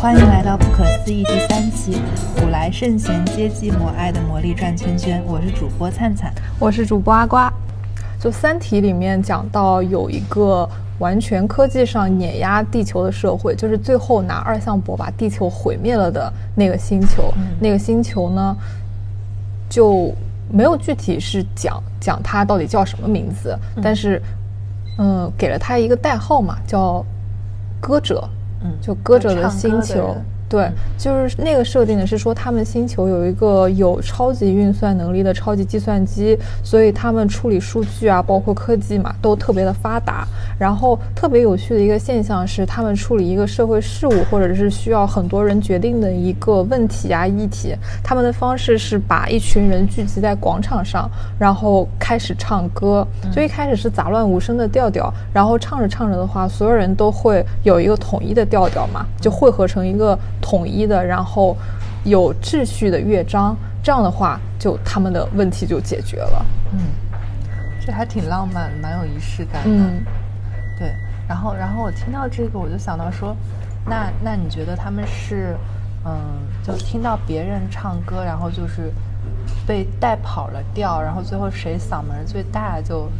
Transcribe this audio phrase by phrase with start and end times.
[0.00, 2.00] 欢迎来到不可思议第三期，
[2.36, 5.20] 古来圣贤皆寂寞，爱的魔力转圈圈。
[5.26, 7.52] 我是主播灿灿，我是主播阿瓜。
[8.20, 10.68] 就《三体》里面讲到有一个
[11.00, 17.34] 完全科技上碾压地球的社会，就是最后拿二向箔把地球毁灭了的那个星球。
[17.58, 18.56] 那个星球呢，
[19.68, 20.14] 就
[20.48, 24.22] 没有具体是讲讲它到底叫什么名字，但是
[24.98, 27.04] 嗯，给了它一个代号嘛，叫
[27.80, 28.28] 歌者。
[28.62, 30.16] 嗯，就歌者的星球。
[30.48, 30.66] 对，
[30.96, 40.26] 就是那个设定的是说，他们星球有一个有超级运算能力的超级计算机，所以他们处理数据啊，包括科技嘛，都特别的发达。
[40.58, 53.06] 然后特别有趣的一个现象是，他们处理一个社会事务或者是需要很多人决定的一个问题啊议题，他们的方式是把一群人聚集在广场上，然后开始唱歌。
[53.30, 60.18] 就一开始是杂乱无声的调调，然后唱着唱着的话，所有人都会有一个统一的调调嘛，就汇合成一个。
[60.40, 61.56] 统一的，然后
[62.04, 66.46] 有秩序的乐章，这样的话，就他们的问题就解决了。
[66.72, 66.80] 嗯，
[67.84, 69.70] 这还挺浪漫，蛮有仪式感的。
[69.70, 70.02] 嗯，
[70.78, 70.92] 对。
[71.28, 73.36] 然后，然后我听到这个，我就想到说，
[73.84, 75.54] 那那你觉得他们是，
[76.06, 76.14] 嗯，
[76.62, 78.90] 就听到别人唱歌，然后就是
[79.66, 83.10] 被带跑了调，然后最后谁嗓门最大就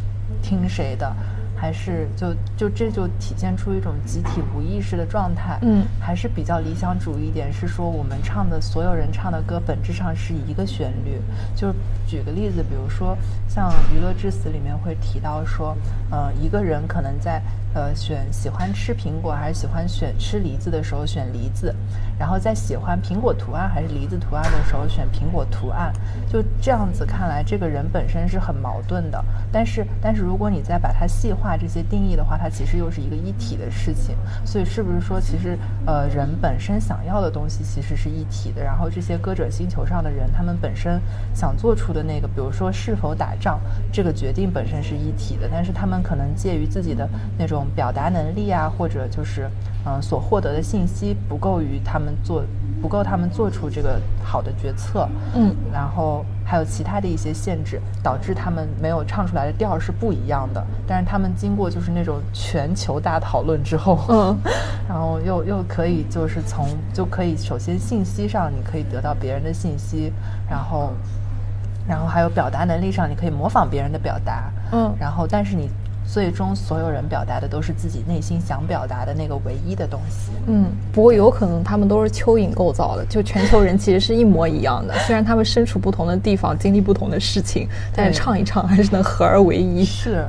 [0.41, 1.15] 听谁的。
[1.59, 11.19] 还是就就这就体现出一种集体无意识的状态，嗯，还是比较理想主义一点，是说我们唱的所有人唱的歌本质上是一个旋律。
[11.55, 11.73] 就
[12.07, 15.75] 举个例子，比如说像《娱乐至死》里面会提到说，
[16.09, 17.41] 呃，一个人可能在。
[17.75, 21.73] 呃，选喜欢吃苹果还是喜欢选吃梨子的时候选梨子，
[22.17, 25.93] 然后在喜欢苹果图案还是梨子图案的时候选苹果图案，
[26.27, 29.23] 就这样子看来，这个人本身是很矛盾的。
[29.51, 34.15] 但是，但是如果你再把它细化这些定义的话，它其实又是一个一体的事情。
[34.43, 38.63] 所以，是不是说，其实呃，人本身想要的东西其实是一体的？
[38.63, 40.99] 然后，这些歌者星球上的人，他们本身
[41.35, 43.59] 想做出的那个，比如说是否打仗
[43.93, 47.07] 这个决定本身是一体的，但是他们可能介于自己的
[47.37, 47.58] 那种。
[47.75, 49.49] 表达能力啊，或者就是，
[49.85, 52.43] 嗯，所获得的信息不够于他们做，
[52.81, 60.65] 不够他们做出这个好的决策，嗯，然后还有其他的一些限制，导致他们没有唱出来的调是不一样的。
[60.87, 64.37] 但是他们经过就是那种全球大讨论之后，嗯，
[64.87, 70.11] 然后又又可以就是从就可以首先信息上你可以得到别人的信息，
[70.49, 70.91] 然后，
[71.87, 75.69] 然后还有表达能力上你可以模仿别人的表达，嗯，然后但是你。
[76.11, 80.31] 最终，所有人表达的都是自己内心想表达的那个唯一的东西。
[80.47, 84.97] 嗯，不过有可能他们都是蚯蚓构造的，就全球人其实是一模一样的。
[85.05, 89.85] 虽然他们身处不同的地方，经历不同的事情，但是唱一唱还是能合而为一。
[89.85, 90.25] 是，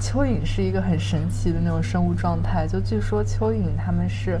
[0.00, 2.66] 蚯蚓是一个很神奇的那种生物状态。
[2.66, 4.40] 就据说蚯蚓他们是，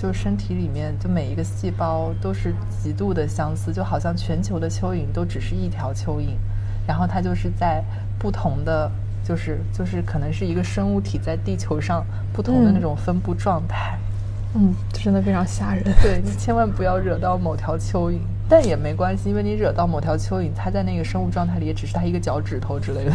[0.00, 6.36] 就身体里面就每一个细胞都是极度的相似，就好像全球的蚯蚓都只是一条蚯蚓，
[6.86, 7.82] 然后它就是在
[8.20, 8.88] 不同的。
[9.28, 12.02] 就是就是可能是一个生物体在地球上
[12.32, 13.98] 不同的那种分布状态，
[14.54, 15.84] 嗯，真的非常吓人。
[16.02, 23.12] 对你千万不要惹到某条蚯蚓，但也没关系，因为你惹到某条蚯蚓，它在那个生物状态里也只是它一个脚趾头之类的，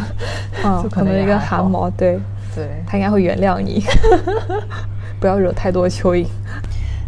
[0.64, 2.20] 嗯， 就可能一个汗毛，对
[2.54, 3.84] 对，它应该会原谅你，
[5.20, 6.28] 不要惹太多蚯蚓。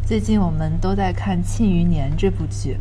[0.03, 2.77] 最近我们都在看《庆余年》这部剧，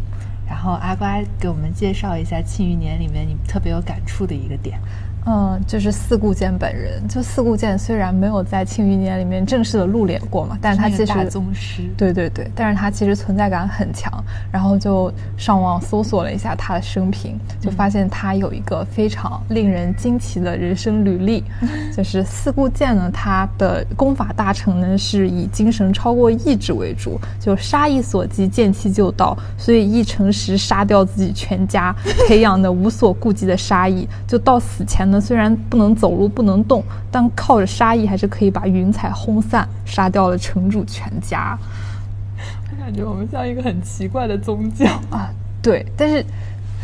[0.49, 4.81] 然后阿瓜给我们介绍一下《庆余年》里面你特别有感触的一个点。
[5.27, 7.03] 嗯，就是四顾剑本人。
[7.09, 11.83] 就四顾剑虽然没有在《庆余年》里面正式的露脸过嘛，但是他其实大宗师。
[11.97, 14.13] 对对对，但是他其实存在感很强。
[14.53, 21.43] 然后就上网搜索了一下他的生平，就发现他有一个非常令人惊奇的人生履历。
[21.97, 31.95] 就是四顾剑呢，他的功法大成呢是以精神超过意志为主，就杀意所及，见气就到，所以一成时杀掉自己全家，
[32.29, 35.14] 培养的无所顾忌的杀意，就到死前。
[35.21, 41.59] 虽然不能走路、不能动，但靠着杀意还是可以把云彩轰散，杀掉了城主全家。
[42.79, 45.31] 感觉我们像一个很奇怪的宗教啊！
[45.63, 46.23] 对，但是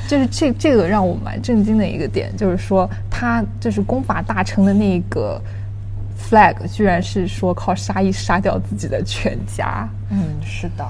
[0.08, 5.38] 就是这这个让我蛮震惊的一个点，就是说他就是功法大成的那个
[6.19, 9.87] flag，居然是说靠杀意杀掉自己的全家。
[10.10, 10.88] 嗯，是的。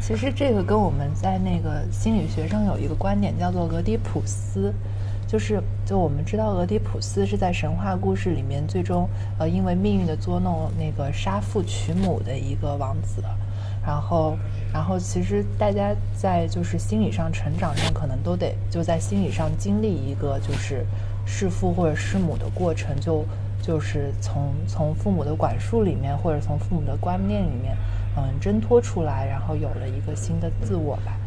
[0.00, 4.72] 其实这个跟我们在那个心理学上有一个观点叫做俄狄浦斯。
[5.28, 9.06] 就是，就我们知道，俄狄浦斯是在神话故事里面最终，
[9.38, 13.22] 呃，因为命运的捉弄，那个杀父娶母的一个王子。
[13.86, 14.36] 然后，
[14.72, 20.86] 然后，其实大家在就是心理上成长上，可能都得就在心理上经历一个就是
[21.26, 23.22] 弑父或者弑母的过程，就
[23.60, 27.76] 就是从从父母的管束里面，或者从父母的观念里面，
[28.16, 31.17] 嗯挣脱出来，然后有了一个新的自我吧。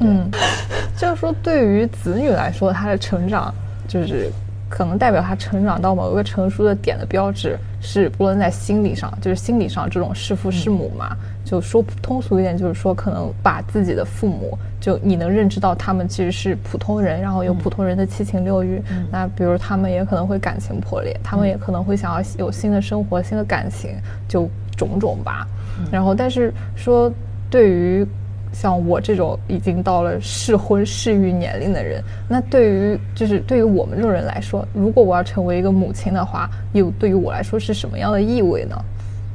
[0.00, 0.30] 嗯，
[0.96, 3.54] 就是说对于子女来说，他的成长
[3.86, 4.30] 就是
[4.68, 11.16] 可能代表他成长到某一个成熟的点的标志，是不论在心理上，就是心理上这种弑父弑母嘛。
[11.44, 18.80] 就说通俗一点，就是说可能把自己的父母，就你能认知到他们其实是普通人，然后有普通人的七情六欲。
[19.10, 23.96] 那比如他们也可能会感情破裂，他们也可能会想要有新的生活、新的感情，
[24.28, 25.44] 就种种吧。
[25.90, 27.12] 然后，但是说
[27.50, 28.06] 对于
[28.52, 38.76] 像我这种已经到了适婚适育年龄的人，那对于就是对于我们这种人来说，如果我要成为一个母亲的话，又对于我来说是什么样的意味呢？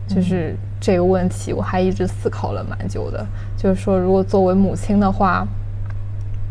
[0.07, 3.25] 就是这个问题，我还一直思考了蛮久的。
[3.57, 5.47] 就是说，如果作为母亲的话，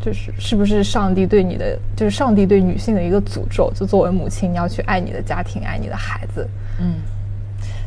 [0.01, 3.73] 就是是不是上帝对你的，就是上帝对女性的一个诅咒？
[3.75, 6.49] 就作为母亲，你要去爱你的家庭，爱你的孩子。
[6.81, 6.95] 嗯，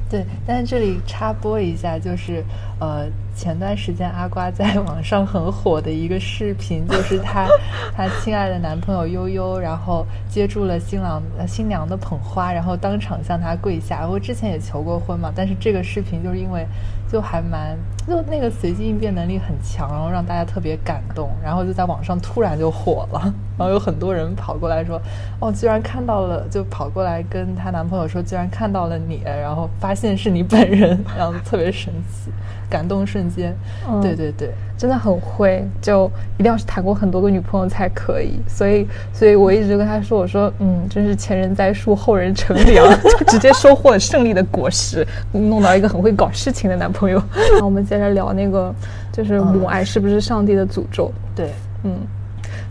[0.09, 0.25] 对。
[0.45, 2.43] 但是这里插播一下，就是
[2.79, 3.07] 呃。
[3.37, 7.45] 前段时间，阿瓜在网上很火的一个视频，就是她
[7.95, 14.07] 她亲爱的男朋友悠悠，然后接住了新郎新娘的捧花，然后当场向她跪下。
[14.07, 16.65] 我之前也求过婚嘛，但是这个视频就是因为
[17.07, 17.77] 就还蛮
[18.07, 23.21] 就那个随机应变能力很强，然后让大家特别感动，然后就在网上突然就火了，
[23.57, 25.01] 然后有很多人跑过来说
[25.39, 32.31] ：“哦，居然看到了！”就跑过来跟她男朋友说：“居然看到了你！”然后发现是你本人，然后特别神奇。
[32.69, 33.55] 感动瞬间，
[34.01, 36.05] 对对对，真的很会，就
[36.37, 38.41] 一定要是谈过很多个女朋友才可以。
[38.45, 47.23] 所以，所以我一直跟他说，我说，嗯，真是前人栽树，后人乘凉， 就直接收获了胜利的果实，弄到一个很会搞事情的男朋友。
[47.57, 48.73] 那我们接着聊那个，
[49.11, 51.11] 就是母爱是不是上帝的诅咒？
[51.35, 51.51] 对，
[51.83, 51.95] 嗯。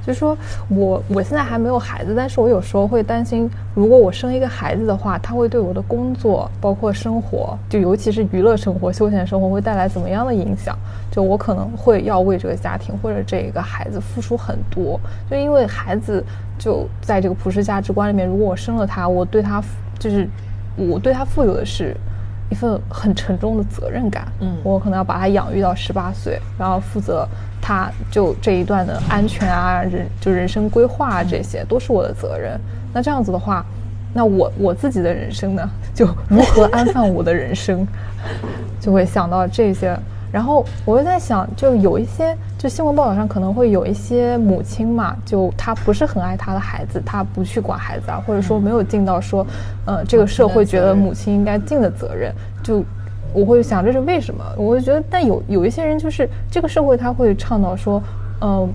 [0.06, 0.38] 就说
[0.69, 10.78] 我我现在还没有孩子，但是我有时候会担心，如果我生一个孩子的话，他会对我的工作，包括生活，就尤其是娱乐生活、休闲生活，会带来怎么样的影响？
[11.11, 14.99] 就我可能会要为这个家庭或者这个孩子付出很多，
[15.29, 16.25] 就因为孩子
[16.56, 19.61] 就在这个普世价值观里面，如果我生了他，我对他
[19.99, 20.29] 就是
[20.76, 21.96] 我对他负有的是。
[22.50, 27.26] 一份很沉重的责任感，嗯，我可能要把他养育到十八岁，然后负责
[27.60, 32.58] 他就这一段的安全啊，人就人生规划啊，这些都是我的责任。
[32.93, 33.64] 那这样子的话，
[34.14, 37.87] 那我我自己的人生呢，就如何安放我的人生，
[38.81, 39.98] 就会想到这些。
[40.32, 49.47] 然后我又在想，就有一些，就新闻报道上可能会有一些母亲嘛，就她不是很爱她的孩子，她不去管孩子啊，或者说没有尽到说，
[49.85, 52.32] 呃，这个社会觉得母亲应该尽的责任。
[52.62, 52.82] 就
[53.35, 54.43] 我会想这是为什么？
[54.56, 58.03] 我会觉得，但有有一些人就是这个社会他会倡导说，
[58.41, 58.69] 呃，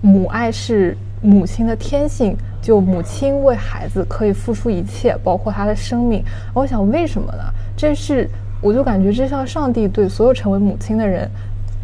[0.00, 6.22] 母爱是母亲的天性，就母亲为孩子可以付出一切，包括她的生命。
[6.54, 7.42] 我想为什么呢？
[7.76, 8.30] 这是。
[8.62, 11.28] 我就感觉这像上帝对所有成为母亲的人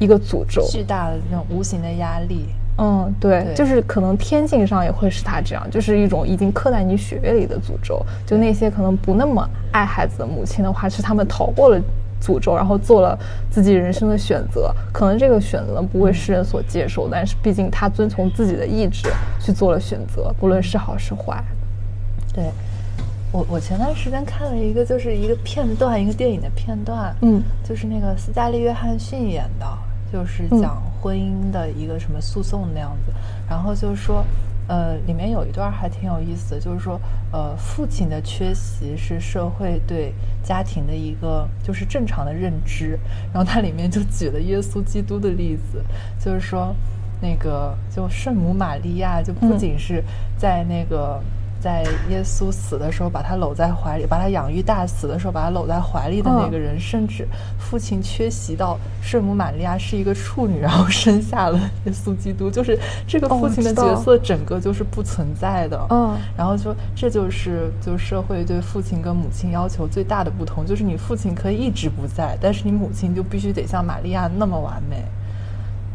[0.01, 2.47] 一个诅咒，巨大的那种无形的压力。
[2.79, 8.05] 嗯，对，就是可能天性上也会是他这样，就是一种已经刻在你血液里的诅咒。
[8.27, 11.79] 就那些可能不那么爱孩子的母亲的话，是他们逃过了
[12.23, 13.19] 诅咒，然后做了
[13.51, 14.75] 自己人生的选择。
[14.93, 21.45] 可能这个选择不为世人所接受，但是毕竟他遵从自己的意志去做了选择，不论是好是坏。
[22.33, 22.45] 对。
[23.33, 29.67] 我我前段时间看了一个，就是一个片段，一个电影的片段，嗯，就是那个斯嘉丽·约翰逊演的，
[30.13, 33.13] 就是讲婚姻的一个什么诉讼那样子。
[33.49, 34.25] 然后就是说，
[34.69, 37.01] 呃，里面有一段还挺有意思的，就是说，
[37.33, 40.13] 呃，父亲的缺席是社会对
[40.43, 42.99] 家庭的一个就是正常的认知。
[43.33, 45.85] 然后它里面就举了耶稣基督的例子，
[46.19, 46.75] 就是说，
[47.21, 50.03] 那个就圣母玛利亚就不仅是
[50.37, 51.21] 在那个。
[51.61, 65.87] 在耶稣死的时候，把他搂在怀里，把他养育大死的时候，把他搂在怀里的那个人，甚至父亲缺席到圣母玛利亚是一个处女，然后生下了耶稣基督，就是这个父亲的角色整个就是不存在的。
[65.91, 75.05] 嗯，然后说这就是就社会对父亲跟母亲要求最大的不同，就是你父亲可以一直不在，但是你母亲就必须得像玛利亚那么完美。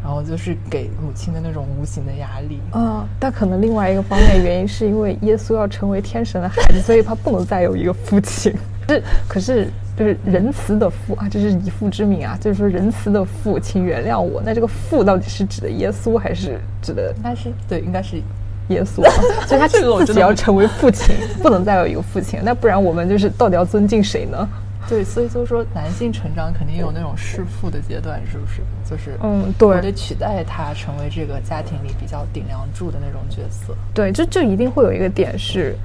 [0.06, 2.60] 然后就是给母亲的那种无形的压力。
[2.74, 8.54] 嗯，但可能另外一个方面原因是因为耶稣要成为天神的孩子，所以他不能再有一个父亲。
[8.88, 14.40] 是，可是就是仁慈的父啊，这是以父之名啊，就是说仁慈的父，请原谅我。
[14.46, 17.12] 那这个父到底是指的耶稣，还是指的？
[17.16, 18.22] 应该是对，应该是
[18.68, 19.02] 耶稣。
[19.48, 22.38] 所以他自己要成为父亲，不能再有一个父亲。
[22.44, 24.48] 那不然我们就是到底要尊敬谁呢？
[24.88, 28.62] 对，所以就是说，男性成长肯定有那种弑父的阶段，是不是？
[28.88, 33.74] 就是嗯，对，我得取代他成为这个家庭里比较顶梁柱的那种角色。
[33.92, 35.76] 对，就就一定会有一个点是，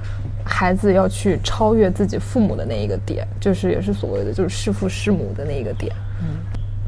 [0.44, 5.94] 孩子要去超越自己父母的那一个点，就是也是所谓的就是弑父弑母的那一个点。
[6.20, 6.38] 嗯，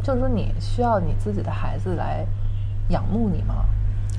[0.02, 2.25] 就是说你需要你自己的孩子来
[2.90, 3.64] 仰慕你吗？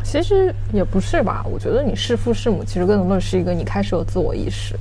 [0.04, 4.76] 其实也不是吧，我觉得你弑父弑母，其实更多的是一个你开始有自我意识，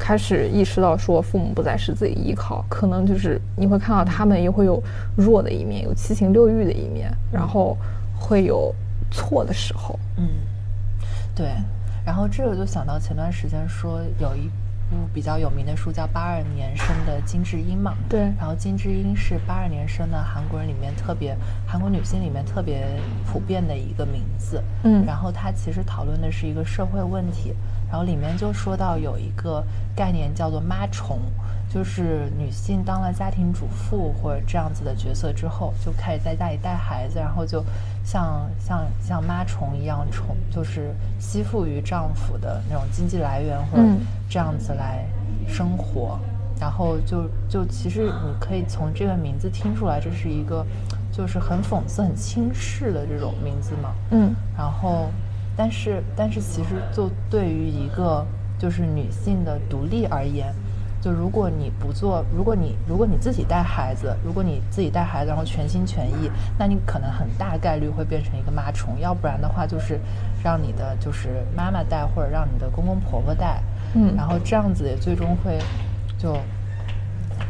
[0.00, 4.82] 开始意识到说父母不再是自己依靠，可能就是你会看到他们也会有
[5.14, 7.76] 弱的一面，有七情六欲的一面，然后
[8.18, 8.74] 会有
[9.10, 9.98] 错的时候。
[10.16, 10.26] 嗯，
[11.34, 11.48] 对。
[12.04, 14.50] 然后这个就想到前段时间说有一。
[14.90, 18.22] 部比较有名的书叫《八二年生的金智英》嘛，对。
[18.36, 22.84] 然后金智英是八二年生的韩国人里面特别，韩国女性里面特别
[23.24, 24.60] 普遍的一个名字。
[24.82, 25.06] 嗯。
[25.06, 27.54] 然后她其实讨论的是一个社会问题，
[27.90, 29.62] 然后里面就说到有一个
[29.94, 31.18] 概念叫做“妈虫”。
[31.72, 37.64] 就是女性当了家庭主妇或者这样子的角色之后，就开始在家里带孩子，然后就
[38.02, 43.84] 像像像妈虫一样宠，就是吸附于丈夫的那种经济来源或者
[44.28, 45.06] 这样子来
[45.46, 46.18] 生活。
[46.60, 50.66] 然后就就其实你可以从这个名字听出来，这是一个
[51.12, 53.94] 就是很讽刺、很轻视的这种名字嘛。
[54.10, 54.34] 嗯。
[54.58, 55.08] 然后，
[55.60, 58.26] 但是但是其实就对于一个
[58.58, 60.54] 就是女性的独立而言。
[61.02, 68.98] 就如果你不做，如果你如果你自己带孩子，如果你自己带孩子，然后全心全意，那你可能很大概率会变成一个妈虫。
[68.98, 70.00] 要不然的话，就是
[70.42, 73.62] 让你的就是妈妈带，或者让你的公公婆婆带，
[73.94, 75.58] 嗯，然后这样子也最终会
[76.16, 76.38] 就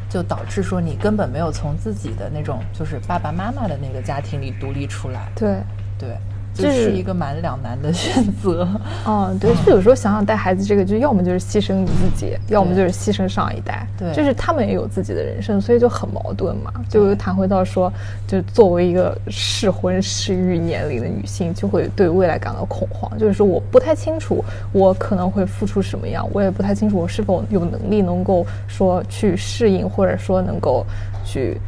[0.08, 5.28] 就导致说你根本没有从自己的那种就是爸爸妈妈的那个家庭里独立出来。
[5.36, 5.60] 对
[5.96, 6.16] 对。
[6.54, 8.68] 这是一个蛮两难的选择。
[9.06, 13.86] 嗯，对，就有时候想想带孩子这个，就要么就是牺牲你自己，要么就是牺牲上一代。
[13.96, 16.72] 对，就是他们也有自己的人生，所以就很矛盾嘛。
[16.88, 17.92] 就谈回到说，
[18.26, 23.18] 就作为一个适婚适育年龄的女性，就会对未来感到恐慌。
[23.18, 30.84] 就是说，我不太清楚我可能会付出什么样，我也不太清楚我是否有能力能够说去适应，或者说能够
[31.24, 31.58] 去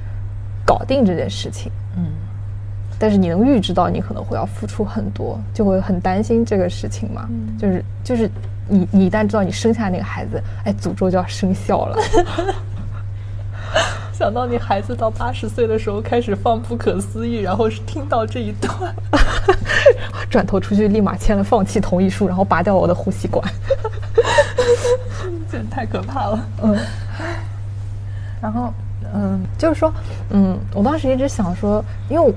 [0.67, 1.71] 搞定这件事情。
[1.97, 2.05] 嗯。
[3.03, 7.29] 但是你能预知到你可能会要付出很多，就会很担心这个事情嘛？
[7.59, 8.31] 就是就是
[8.69, 11.99] 你你一旦知道你生下那个孩子，哎，诅咒就要生效了。
[14.15, 18.95] 想到你孩子到八十岁的时候开始放不可思议，然后是听到这一段，
[20.31, 23.45] 转头出去立马签了放弃同意书，然后拔掉我的呼吸管，
[25.51, 26.39] 真太可怕了。
[26.63, 26.79] 嗯，
[28.41, 28.73] 然后
[29.13, 29.93] 嗯，就是说
[30.31, 32.33] 嗯，我当时一直想说，因为。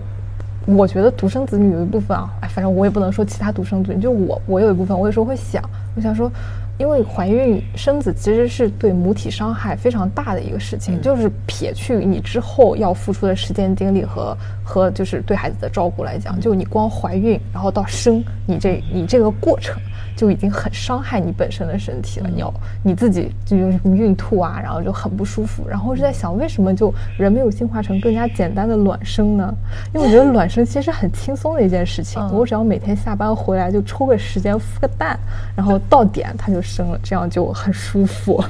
[0.65, 5.63] 我觉得独生子女有一部分啊，哎，反正我也不能说其他独生子女，就我，我有一部分，我有时候会想，
[5.95, 6.31] 我想说，
[6.77, 19.75] 因为怀孕生子其实是对母体伤害非常大的一个事情，就是撇去你之后要付出的时间精力和和就是对孩子的照顾来讲，就你光怀孕然后到生，你这你这个过程。
[20.17, 25.67] 就已经很伤害你本身的身体了，你要你自己就有什么孕吐啊，然后就很不舒服。
[25.67, 29.53] 然后是在想，为什么就人没有进化成更加简单的卵生呢？
[29.93, 35.19] 因为我觉得卵生其实很轻松的一件事情，我只要每天下班回来就抽个时间孵个蛋，
[35.53, 38.43] 然后到点它就生了，这样就很舒服。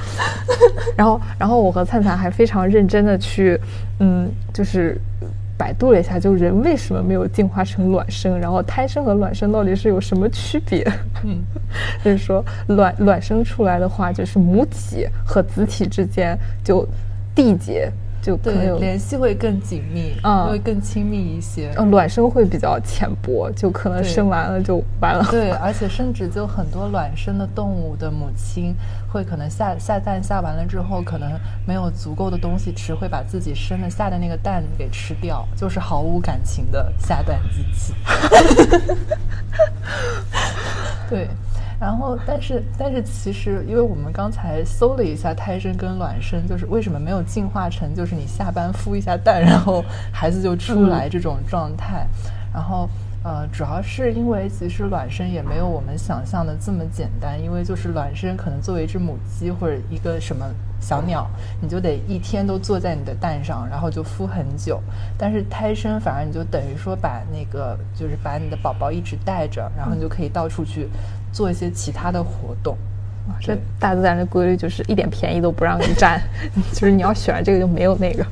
[0.96, 3.60] 然后，然后我和灿灿还非常认真的去，
[3.98, 4.98] 嗯，就是。
[5.58, 8.36] 百度了一下，就人为什么没有进化成卵生？
[8.40, 10.82] 然后胎生和卵生到底是有什么区别？
[11.22, 11.38] 嗯，
[12.02, 16.84] 就是说卵卵生出来的话，就是母体和子体之间就
[17.36, 17.88] 缔结。
[18.22, 21.74] 就对联系会更紧密，嗯，会更亲密一些。
[21.76, 25.26] 嗯，卵生会比较浅薄，就可能生完了就完了。
[25.28, 28.72] 对，而且甚至就很多卵生的动物的母亲
[29.10, 31.32] 会可能下下蛋下完了之后，可能
[31.66, 37.92] 没有足够的东西吃，会把自己生的下的那个蛋给吃掉，就是毫无感情的下蛋机器。
[41.10, 41.26] 对。
[41.82, 52.06] 然后，但是，但是，其实，因为我们刚才搜了一下胎生跟卵生，就是为什么没有进化成，就是你下班孵一下蛋，然后孩子就出来这种状态。
[52.54, 52.88] 然后，
[53.24, 60.46] 呃，主要是因为其实卵生也没有我们想象的这么简单，因为就是卵生可能作为一只母鸡或者一个什么
[60.82, 61.26] 小鸟，
[61.62, 64.78] 你就得一天都坐在你的蛋上，然后就孵很久。
[65.16, 70.86] 但是胎生反而你就等于说把那个就是把你的宝宝一直带着，然后你就可以到处去。
[71.32, 72.76] 做一些其他的活动，
[73.40, 76.20] 这大自然的规律就是一点便宜都不让你占，
[76.74, 78.22] 就是你要选这个就没有那个。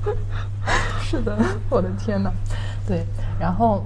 [1.01, 1.35] 是的，
[1.71, 2.31] 我的天哪！
[2.87, 3.07] 对，
[3.39, 3.83] 然后，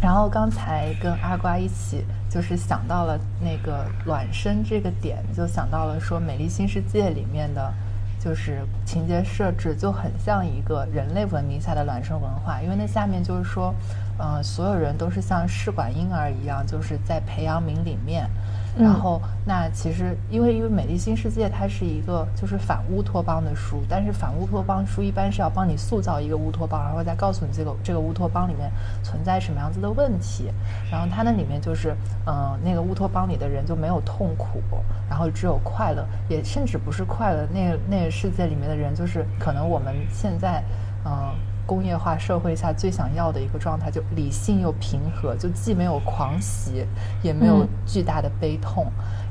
[0.00, 2.02] 然后刚才跟阿瓜一起
[2.34, 7.72] 就是想到了那个卵生这个点，就想到了说《美丽新世界》里面的，
[8.18, 13.72] 就是情节设置就很像一个人类文明下的卵生文化，因为那下面就是说。
[14.16, 18.30] 呃，所有人都是像试管婴儿一样，就是在培养皿里面，
[18.76, 28.70] 然后那其实因为因为《美丽新世界》它是一个就是反乌托邦的书，但是反乌托邦书一般是要帮你塑造一个乌托邦，然后再告诉你这个这个乌托邦里面
[29.02, 30.50] 存在什么样子的问题。
[30.90, 31.94] 然后它那里面就是
[32.26, 34.60] 嗯，那个乌托邦里的人就没有痛苦，
[35.08, 37.46] 然后只有快乐，也甚至不是快乐。
[37.52, 40.62] 那那个世界里面的人就是可能我们现在
[41.04, 41.32] 嗯。
[41.66, 46.86] 工业化社会下最想要的一个状态，就理性又平和，就既没有狂喜，
[47.22, 48.86] 也没有巨大的悲痛。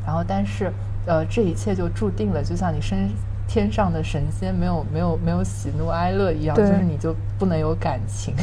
[0.06, 0.72] 然后，但是，
[1.06, 3.10] 呃，这一切就注定了，就像你身
[3.48, 8.34] 天上的神仙没有没有没有喜怒哀乐一样，就是你就不能有感情。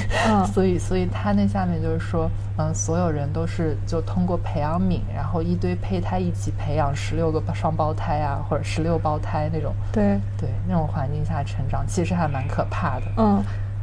[0.54, 9.74] 所以，所以他那下面就是说，嗯，所有人都是就通过培养皿，然后一堆胚胎一起培养十六个双胞胎啊，或者十六胞胎那种。
[9.92, 13.06] 对对，那种环境下成长，其实还蛮可怕的。
[13.16, 13.42] 嗯。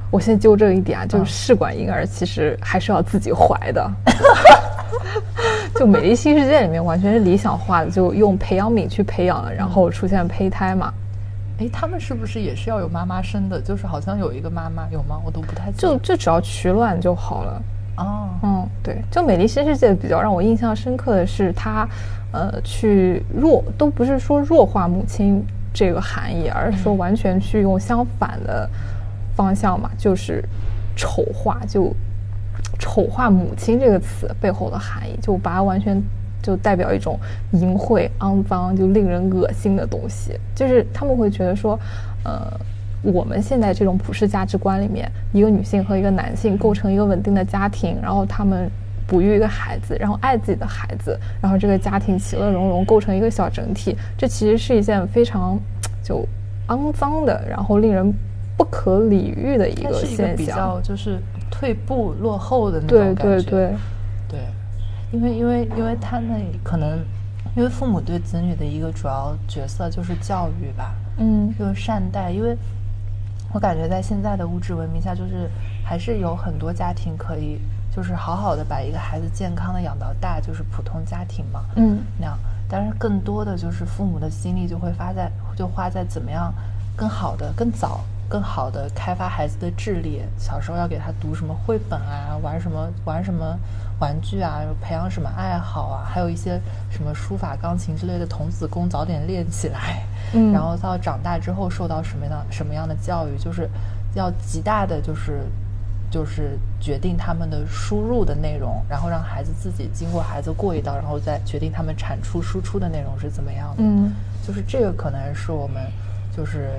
[0.10, 3.92] 我先纠正一点啊，就是试管婴儿其实还是要自己怀的。
[5.76, 10.92] 就《美丽新世界》里面完全是理想化的，就用培养皿去培养了，然后出现胚胎嘛。
[11.60, 13.62] 哎，他们是不是也是要有妈妈生的？
[13.62, 15.20] 就是好像有一个妈妈有吗？
[15.24, 17.62] 我都不太就就只要取卵就好了。
[17.98, 21.88] 哦，嗯，对，就《美丽新世界》比较让我印象深刻的是，他
[22.32, 28.70] 呃去弱都不是说弱化母亲这个含义，而是说完全去用相反的。
[29.38, 30.44] 方向嘛，就是
[30.96, 31.94] 丑化，就
[32.80, 36.02] 丑化母亲这个词背后的含义，就把它完全
[36.42, 37.20] 就代表一种
[37.52, 40.36] 淫秽、肮脏、就令人恶心的东西。
[40.56, 41.80] 就是他们会觉得说，
[42.24, 42.52] 呃，
[43.04, 48.68] 我们现在这种普世价值观里面，一个女性和一个男性构成一个稳定的家庭，然后他们
[49.06, 53.96] 哺育一个孩子，然后爱自己的孩子，然后这个家庭其乐融融，构成一个小整体。
[54.18, 55.60] 这其实是一件非常
[56.04, 56.28] 就
[56.70, 58.12] 肮脏的，然后令人。
[58.58, 61.20] 不可理喻的一个现象，比较就是
[61.52, 63.24] 退步落后的那种感觉。
[63.24, 63.76] 对对对，
[64.28, 64.40] 对，
[65.12, 67.00] 因为因为因为他那可能，
[67.56, 72.32] 因为父母对子女的一个主要角色就是教育吧，嗯，就是善待。
[72.32, 72.58] 因为
[73.54, 75.50] 我感觉在现在的物质文明下，就是
[75.86, 77.62] 还是有很多家庭可以
[77.96, 82.38] 就是好好的把一个孩子健康的养到大，就是普通家庭嘛，嗯，那样。
[82.68, 86.54] 但是更多的就是父母的心力就会发在就花在怎么样
[86.96, 88.02] 更好的更早。
[88.30, 93.58] 更好的开发孩子的智力，小时候要给他读什么绘本啊，玩什么玩什么
[94.00, 96.60] 玩具啊，培养什么爱好啊，还有一些
[96.90, 100.04] 什么书法、钢琴之类的童子功早点练起来。
[100.34, 103.70] 嗯，然后到长大之后受到什么样什么样的教育，就是
[104.14, 105.44] 要极大的就是
[106.12, 113.84] 就是决定他们的输入的内容，然后让孩子自己经过孩子过一道，然后再决定他们产出输出的内容是怎么样的。
[113.84, 114.12] 嗯，
[114.46, 115.82] 就是这个可能是我们
[116.36, 116.72] 就是。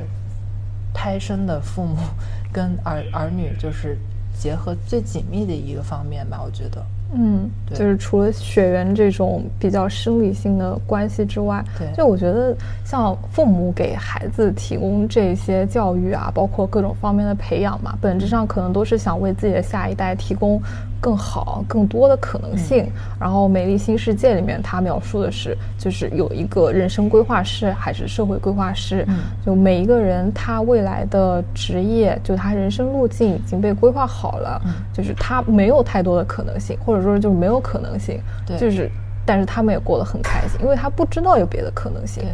[0.92, 1.96] 胎生的父母
[2.52, 3.98] 跟儿儿女就是
[4.38, 6.84] 结合最紧密的一个方面吧，我觉得。
[7.14, 20.60] 嗯，就是除了血缘这种比较生理性的关系之外，对，就我觉得像父母给孩子提供这些教育啊，包括各种方面的培养嘛，本质上可能都是想为自己的下一代提供
[21.00, 22.86] 更好、更多的可能性。
[23.18, 29.06] 然后《美丽新世界》里面，他描述的是，就是有一个人生规划师还是社会规划师，
[29.46, 34.60] 就每一个人他未来的职业，就他人生路径已经被规划好了，
[34.92, 36.97] 就是他没有太多的可能性，或者。
[36.98, 38.90] 有时候就是没有可能性，对，就是，
[39.24, 42.22] 但是他们也过得很开心，因为他不知道有别的可能性。
[42.22, 42.32] 对。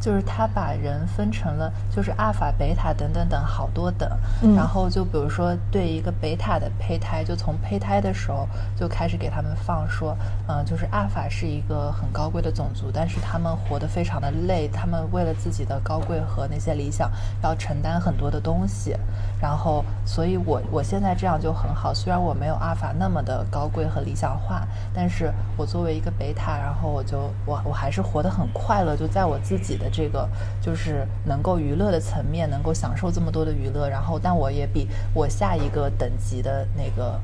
[0.00, 4.10] 就是他把人分成了，就是阿尔法、贝塔等等等好多等，
[4.56, 10.16] 然后就比如说对一个贝塔的胚胎，就从胚胎的时候就开始给他们放说，
[10.48, 17.10] 嗯，就是阿尔法是一个很高贵的种族，但是他们活得非常的累，他们为了自己的高贵和那些理想
[17.42, 18.96] 要承担很多的东西，
[19.40, 29.88] 然后所以我我现在这样就很好，虽然我没有阿尔法那么的高贵和理想化，但是我作为一个贝塔，然后我就我我还是活得很快乐，就在我自己的。
[29.90, 30.28] 这个
[30.60, 37.20] 就是能够娱乐的层面，能够享受这么多的娱乐，然后但我也比我下一个等级的那个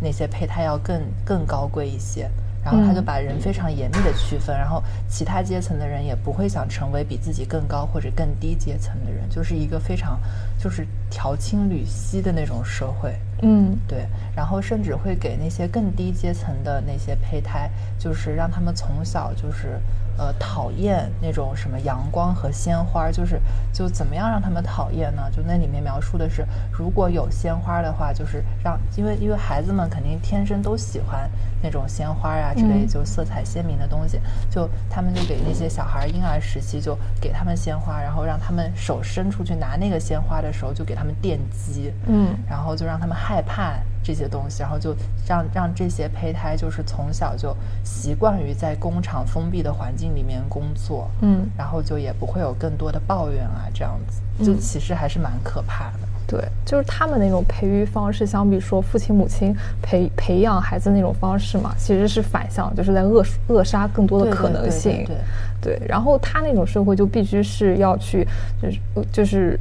[0.00, 2.30] 那些胚胎要更更高贵一些。
[2.64, 10.20] 然后他就把人非常严密的区分，然后其他阶层的人也不会想成为比自己更高或者更低阶层的人，就是一个非常
[10.58, 13.14] 就是调清缕析的那种社会。
[13.42, 14.06] 嗯，对。
[14.36, 19.80] 然后甚至会给那些更低阶层的那些胚胎，就是让他们从小就是。
[20.20, 23.40] 呃，讨厌那种什么阳光和鲜花，就是
[23.72, 25.22] 就怎么样让他们讨厌呢？
[25.34, 31.30] 就那里面描述的是，如果有鲜花的话，就是让，因为因为孩子们肯定天生都喜欢
[31.62, 44.94] 那种鲜花啊之类，就色彩鲜明的东西，就他们就给那些小孩婴儿时期就给他们鲜花，然后让他们手伸出去拿那个鲜花的时候就给他们电击，嗯，然后就让他们害怕这些东西，然后就
[45.26, 56.08] 让让这些胚胎就是从小就习惯于在工厂封闭的环境里面工作，嗯，然后就也不会有更多的抱怨啊，这样子，就其实还是蛮可怕的。
[56.26, 65.04] 对，就是他们那种培育方式，相比说父亲母亲培培养孩子那种方式嘛，其实是反向，就是在扼扼杀更多的可能性。
[65.04, 65.16] 对，
[65.60, 65.88] 对。
[65.88, 68.24] 然后他那种社会就必须是要去，
[68.62, 68.78] 就是
[69.10, 69.58] 就是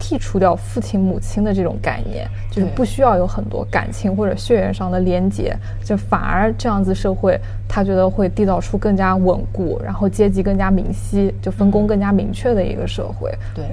[0.00, 13.30] 剔除掉父亲母亲的这种概念，就是不需要有很多感情或者血缘上的连结，就反而这样子社会，他觉得会缔造出更加稳固，然后阶级更加明晰，就分工更加明确的一个社会。
[13.54, 13.64] 对，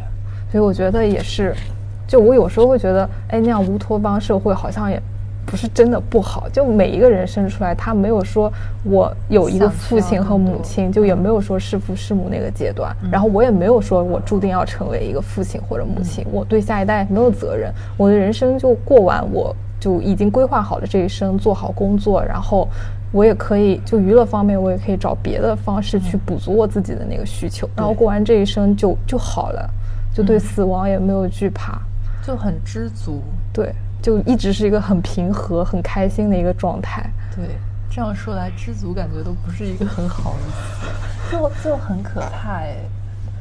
[0.51, 1.55] 所以我觉得也是。
[2.07, 5.01] 就我有时候会觉得，哎，那样乌托邦社会好像也
[5.47, 6.47] 不是真的不好。
[6.49, 8.51] 就每一个人生出来，他没有说
[8.83, 12.95] 我有一个父亲和母亲，就也没有说弑父弑母那个阶段。
[13.09, 17.73] 然后我也没有说我注定要成为一个父亲或者母亲，我对下一代没有责任。
[17.97, 22.67] 我的人生就过完，我就已经规划好了这一生，做好工作，然后
[23.13, 27.69] 我也可以就娱乐方面，我也可以找别的方式去补足我自己的那个需求。
[27.73, 29.69] 然后过完这一生就就好了，
[30.13, 31.79] 就对死亡也没有惧怕。
[32.25, 33.21] 就很知足，
[33.53, 37.09] 对，就一直是一个很平和、很开心的一个状态。
[37.35, 37.57] 对，
[37.89, 42.75] 这样说来，知足感觉都不是一个很好的词， 就就很可怕哎。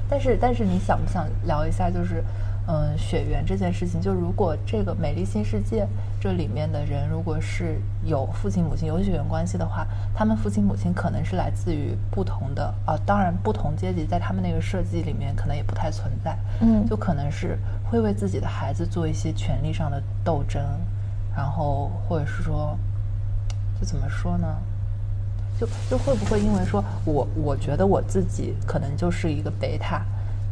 [0.08, 2.22] 但是，但是你想不想聊一下，就是？
[2.68, 5.86] 嗯，血缘这件事情，就如果这个美丽新世界
[6.20, 17.56] 这里面的人，如果是有父亲母亲有血缘关系的话，他们父亲母亲可能是来自于不同的啊，当然不同阶级在他们那个设计里面可能也不太存在，嗯，就可能是
[17.88, 20.60] 会为自己的孩子做一些权利上的斗争，
[21.36, 22.76] 然后或者是说，
[23.78, 24.48] 就怎么说呢？
[25.56, 30.04] 就就会不会因为说我我觉得我自己可能就是一个贝塔。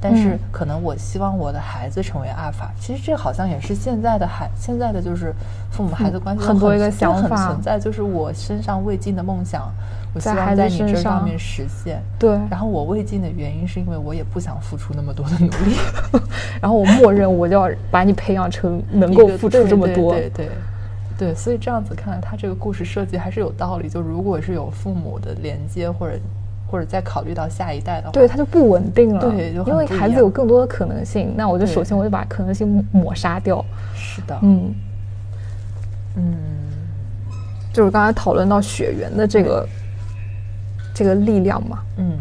[0.07, 5.35] 但是可能我希望我的孩子成为阿尔法，其实这好像也是现在的孩现在的就是
[5.71, 9.73] 父母孩子关系很多一个想法存在，就是我身上未尽的梦想，
[10.15, 12.03] 我希望在你这上面实现。
[12.19, 15.75] 对，然后我未尽的原因是因为我也不想付出那么多的努力，
[16.61, 20.13] 然后我默认我就要把你培养成能够付出这么多。
[20.13, 20.49] 对对
[21.17, 23.89] 对，所以这样子看来，他这个故事设计还是有道理。
[23.89, 26.19] 就如果是有父母的连接或者。
[26.75, 29.21] 或者再考虑到下一代的话，对它就不稳定了。
[29.31, 33.65] 对，因为孩子有更多的可能性，那我就首先我就把可能性抹杀掉。
[33.95, 34.75] 是的，嗯
[36.17, 36.35] 嗯，
[37.73, 39.69] 就是刚才讨论到血缘的这个
[40.93, 42.19] 这个力量嘛，嗯，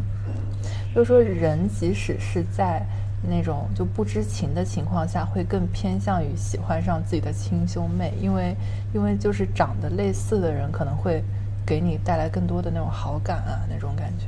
[0.94, 2.86] 就是说人即使是在
[3.28, 8.56] 那种就不知情的情况下，会更偏向于喜欢上自己的亲兄妹，因为
[8.94, 11.24] 因为就是长得类似的人可能会。
[11.66, 14.26] 给你带来更多的那种好感啊，那种感觉，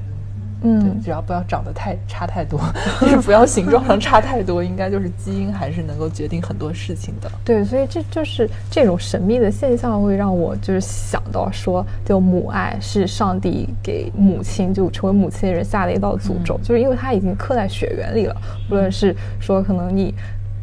[0.65, 2.59] 嗯，只要不要长得太差太多，
[3.01, 7.31] 就是不要形状上差太多，应该就是基因还是能够决定很多事情的。
[7.45, 18.35] 对，所以这就是这种神秘的现象，会让我就是想到说，就母爱是上帝给母亲就成为母亲的人下的一道诅咒，就是因为它已经刻在血缘里了，
[18.71, 20.13] 无论是说可能你。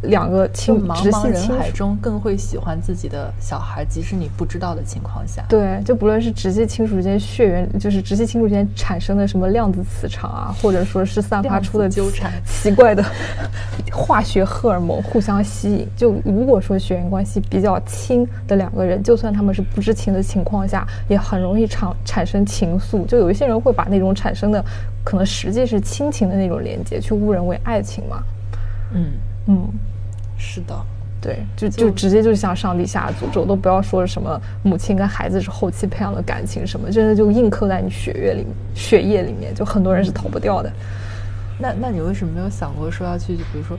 [0.03, 5.45] 两个亲茫茫人海中更会喜欢自己的小孩，即使你不知道的情况下。
[5.49, 13.05] 对，就不论是直系亲属间血缘，就是直系亲属间产生的什么量子磁场啊，或者说是散发出的纠缠奇怪的
[13.93, 15.87] 化学荷尔蒙互相吸引。
[15.97, 23.07] 就如果说血缘关系比较亲的两个人，就算他们是不知情的情况下，也很容易产产生情愫。
[23.07, 24.65] 就有一些人会把那种产生的
[25.05, 28.23] 可能实际是亲情的那种连接，去误认为爱情嘛。
[28.95, 29.13] 嗯
[29.47, 29.69] 嗯。
[30.45, 30.75] 是的，
[31.21, 40.73] 对，就就直接就像上帝下的诅咒，都不要说什么母亲跟孩子是后期培养的感情什么，真的就印刻在你血液里、血液里面，就很多人是逃不掉的。
[41.61, 43.79] 那那你为什么没有想过说要去，比如说，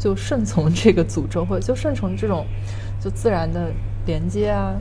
[0.00, 2.44] 就顺从这个诅咒，或者就顺从这种
[3.00, 3.70] 就自然的
[4.04, 4.74] 连接啊？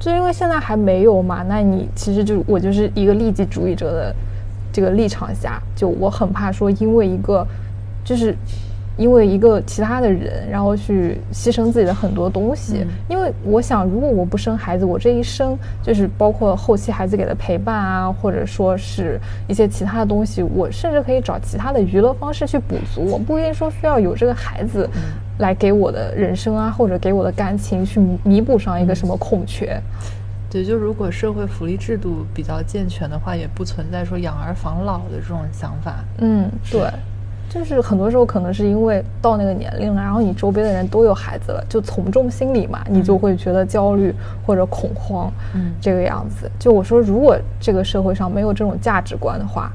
[0.00, 4.16] 就因为现在还没有嘛，那你其实就我就是一个利己主义者的
[4.72, 7.46] 这个立场下，就我很怕说因为一个
[8.02, 8.34] 就是。
[8.96, 12.86] 因为一个其他的人，然后去牺牲自己的很多东西。
[13.08, 23.04] 因为我想，如果我不生孩子，我这一生就是包括后期孩子给的陪伴啊，或者说是一些其他的东西，我甚至可以找其他的娱乐方式去补足。
[23.04, 24.88] 我不一定说非要有这个孩子
[25.38, 29.80] 来给我的人生啊，或者给我的感情去弥补上一个什么空缺。
[30.48, 35.96] 对，就如果社会福利制度比较健全的话，也不存在说养儿防老的这种想法。
[36.18, 36.82] 嗯，对。
[37.54, 44.12] 就是很多时候可能是因为到那个年龄了，然后你周边的人都有孩子了，就从众心理嘛，你就会觉得焦虑
[44.44, 46.50] 或者恐慌，嗯，这个样子。
[46.58, 49.70] 就我说，如果这个社会上没有这种价值观的话，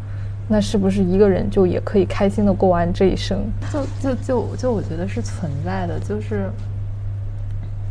[0.50, 3.40] 那是不是一个人就也可以开心的过完这一生？
[3.72, 6.50] 就就就就我觉得是存在的，就是。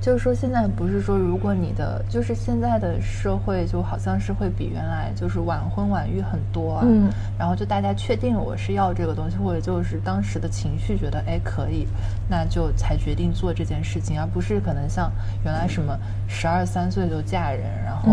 [0.09, 6.83] 就是说，现在不是说，如果你的就是现在的社会，就好像是会比原来就是晚婚晚育很多啊。
[6.83, 7.13] 嗯。
[7.39, 11.87] 然后就大家确定我是要这个东西，或者就是当时的情绪觉得哎可以，
[12.27, 15.13] 那就才决定做这件事情，而不是可能像
[15.45, 15.95] 原来什么
[16.27, 18.11] 十二三岁就嫁人，然后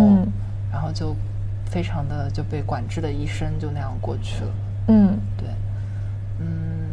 [0.70, 1.16] 然后就
[1.64, 4.52] 非常的就被管制的一生就那样过去了。
[4.90, 5.48] 嗯，对。
[6.42, 6.46] 嗯，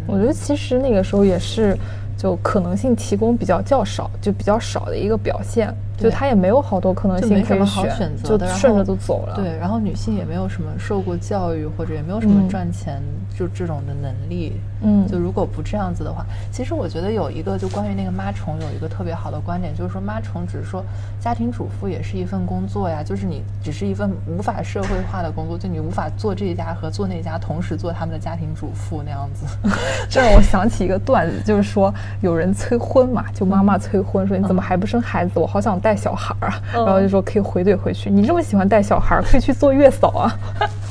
[0.07, 1.77] 我觉得其实那个时候也是。
[2.23, 5.75] 就可能性提供比较较少，就比较少的一个表现。
[5.99, 9.35] 就他也没有好多可能性可以选，就顺着就走了。
[9.35, 14.61] 对，然后女性也没有什么受过教育，或者也没有什么赚钱就这种的能力。
[14.83, 20.85] 嗯，就如果不这样子的话，其实我觉得有一个就关于那个妈虫有一个特别好的观点，就是说妈虫只是说
[21.21, 29.47] 家庭主妇也是一份工作呀，就是你只是一份无法社会化的工作，就你无法做这家和做那家同时做他们的家庭主妇那样子。
[30.11, 35.39] 这让我想起一个段子，就是说有人催婚嘛，就妈妈催婚说你怎么还不生孩子？
[35.39, 35.97] 我好想带。
[36.03, 38.11] 小孩啊，然后就说可以回怼回去。
[38.11, 40.37] 你这么喜欢带小孩，可以去做月嫂啊！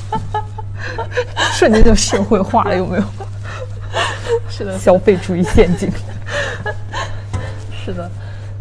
[1.54, 3.04] 瞬间就社会化了，有没有？
[4.48, 5.90] 是的，消费主义陷阱。
[7.84, 8.10] 是的，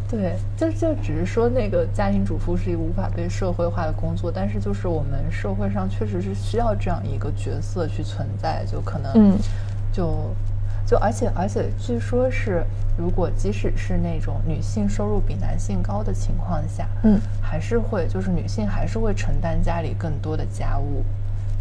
[0.09, 9.37] 对，就就只是说那个家庭主妇是一个无法被社会化的工作，但是就是我们社会上确实是需要这样一个角色去存在，就可能，嗯，
[9.91, 10.33] 就。
[10.83, 12.65] 就而且而且，据说是，
[12.97, 21.05] 如果即使是那种女性收入比男性高的情况下，嗯，还是会就是女性还是会承担家里更多的家务，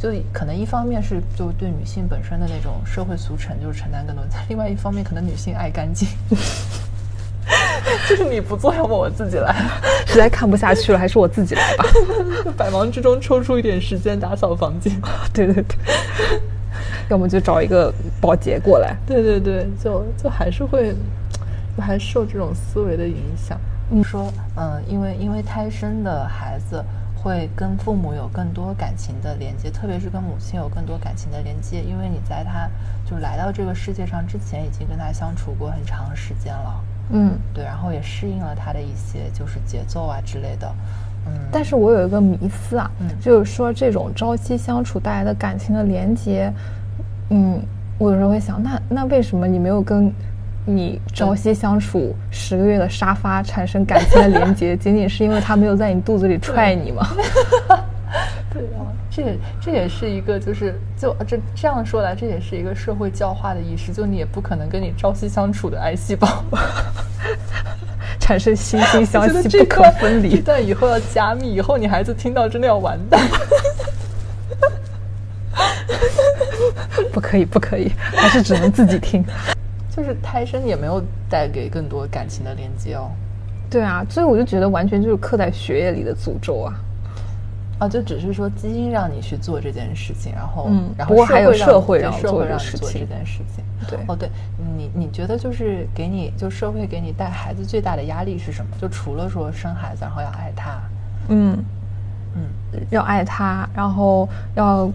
[0.00, 6.08] 就可能一方面是就对女性本身的那种社会俗成就是承担更多， 另外一方面可能女性爱干净，
[8.08, 9.54] 就是你不做，要么我自己来，
[10.08, 11.84] 实在看不下去了，还是我自己来吧，
[12.56, 14.90] 百忙之中抽出一点时间打扫房间，
[15.34, 15.76] 对对对。
[17.10, 18.96] 要么就找一个保洁过来。
[19.04, 20.94] 对对对，就就还是会，
[21.76, 23.58] 就还受这种思维的影响。
[23.88, 26.82] 你说，嗯，因为因为胎生的孩子
[27.22, 32.66] 会跟父母有更多感情的连接，特别是跟母亲有更多感情的连接，因为你在他
[33.04, 36.80] 就来到这个世界上之前，已经跟他相处过很长时间了。
[37.11, 40.74] 嗯，对，然后也适应了他的一些就是节奏啊之类的。
[41.26, 46.50] 嗯，但是我有一个迷思啊，就是说这种朝夕相处带来的感情的连接。
[47.28, 47.61] 嗯，
[47.98, 50.11] 我有时候会想，那那为什么你没有跟
[50.74, 54.76] 你朝夕相处十个月的沙发产生感情的连接？
[54.78, 57.06] 仅仅是因为他没有在你肚子里踹你吗？
[58.52, 63.92] 对啊，这也这也是一个，就是就这这样说来，这也是一个社会教化的意识。
[63.92, 66.26] 就你也不可能跟你朝夕相处的癌细胞
[68.18, 70.42] 产生惺惺相惜、不可分离。
[70.44, 73.20] 但以后要加密，以后你孩子听到真的要完蛋。
[77.12, 79.24] 不可以，不可以，还是只能自己听。
[80.02, 83.10] 就是胎生也没有带给更多感情的连接哦。
[83.68, 86.74] 对啊，所以我就觉得完全就是刻在血液里的诅咒啊！
[87.80, 93.06] 啊，就只是说基因让你去做这件事情，然后，嗯，然后还有社会让你做这件事情。
[93.88, 94.30] 对，哦，对
[94.76, 98.70] 你，你觉得就是给你就社会给你带孩子最大的压力是什么？
[98.80, 100.80] 就除了说生孩子，然后要爱他，
[101.28, 101.64] 嗯
[102.34, 102.42] 嗯，
[102.90, 104.90] 要爱他，然后要。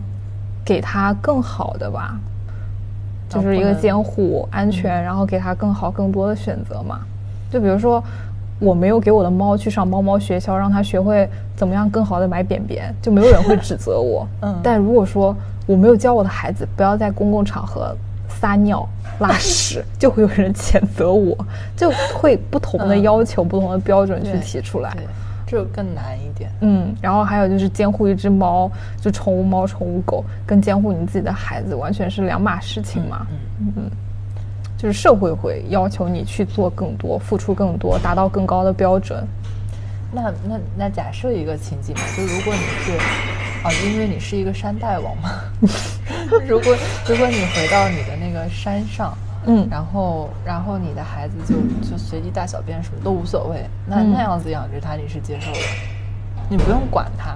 [0.66, 2.20] 给他更好的吧，
[3.30, 7.00] 就是一个监护安全，然后给他更好更多的选择嘛。
[7.52, 8.04] 就比如说，
[8.60, 14.28] 我没有给我的猫去上猫猫学校，让它学会怎么样更好的买便便，就没有人会指责我。
[14.42, 14.60] 嗯。
[14.64, 15.36] 但如果说
[15.66, 17.96] 我没有教我的孩子不要在公共场合
[18.30, 18.88] 撒尿
[19.20, 21.38] 拉屎， 就会有人 谴责我，
[21.76, 24.96] 就会不同的要求、不同的标准去提出来。
[25.48, 33.28] 这更难一点，嗯，然后还有就是监护一只猫，就宠物猫、宠物狗，跟监护你自己的孩子完全是两码事情嘛，
[33.60, 33.92] 嗯嗯，
[34.78, 39.24] 就是社会会要求你去做更多、付出更多、达到更高的标准。
[40.12, 42.92] 那那那假设一个情景嘛，就如果你是，
[43.64, 45.30] 啊，因为你是一个山大王嘛，
[46.48, 46.76] 如果
[47.08, 49.16] 如果你回到你的那个山上。
[49.48, 51.56] 嗯，然后，然后你的孩子就
[51.90, 55.60] 就随地大小便什么都无所谓，那那样子养着他你是接受的，
[56.50, 57.36] 你不用管他，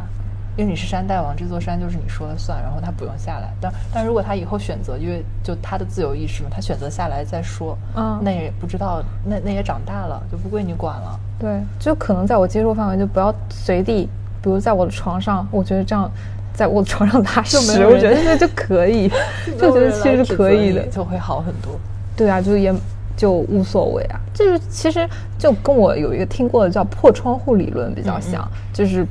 [0.57, 3.53] 因为你是山大王，这座山就是你说了算，然后他不用下来。
[3.61, 11.19] 但但如果他以后选择，因为就他的自由意识嘛，他选择下来再说，嗯，那也不知道，那那也长大了，就不归你管了。
[11.39, 14.09] 对，就可能在我接受范围，就不要随地，
[14.41, 16.09] 比如在我的床上，我觉得这样。
[16.51, 19.09] 在我床上 拉屎，我觉得这就可以，
[19.57, 21.79] 就觉得其实是可以的，就会好很多。
[22.19, 22.73] 对啊，就也
[23.15, 24.19] 就无所谓啊。
[24.33, 29.07] 就是其实就跟我有一个听过的叫破窗户理论比较像，就是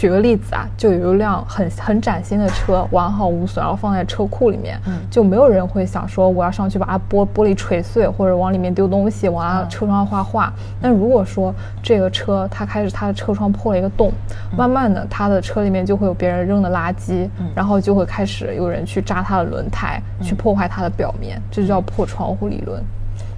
[0.00, 10.50] 举个例子啊，就有一辆很很崭新的车，完好无损，然后放在车库里面，就没有人会想说我要上去把它玻玻璃锤碎，或者往里面丢东西，往它车窗画画。
[10.80, 14.10] 但如果说这个车它开始它的车窗破了一个洞，
[14.56, 22.82] 慢慢的它的车里面就会有别人扔的垃圾，然后就会开始有人去扎它的轮胎，去破坏它的表面，这就叫破窗户理论。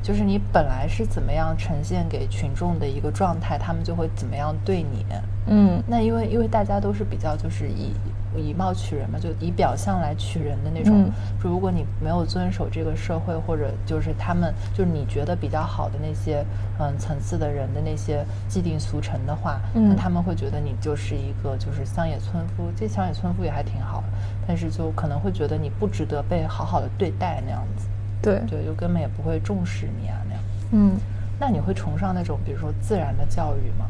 [0.02, 5.06] 就是你本来是怎么样呈现给群众的一个状态，他们就会怎么样对你。
[5.46, 7.92] 嗯，那因为因为大家都是比较就是以
[8.36, 11.10] 以貌取人嘛，就以表象来取人的那种。
[11.42, 16.44] 就如果你没有遵守这个社会或者就是他们就是你觉得比较好的那些
[16.78, 22.70] 嗯层次的人的那些既定俗成的话，那他们会觉得你就是一个就是乡野村夫。
[22.76, 24.02] 这乡野村夫也还挺好，
[24.46, 27.88] 但是就可能会觉得你不值得被好好的对待那样子。
[28.22, 30.42] 对对，就根本也不会重视你啊那样。
[30.70, 30.96] 嗯，
[31.38, 33.86] 那你会崇尚那种比如说自然的教育吗？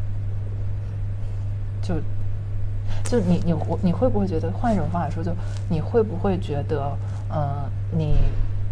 [1.83, 1.97] 就
[3.05, 5.33] 就你你会你会不会觉得换一种方法说，就
[5.68, 6.97] 你会不会觉得，
[7.31, 8.16] 嗯，你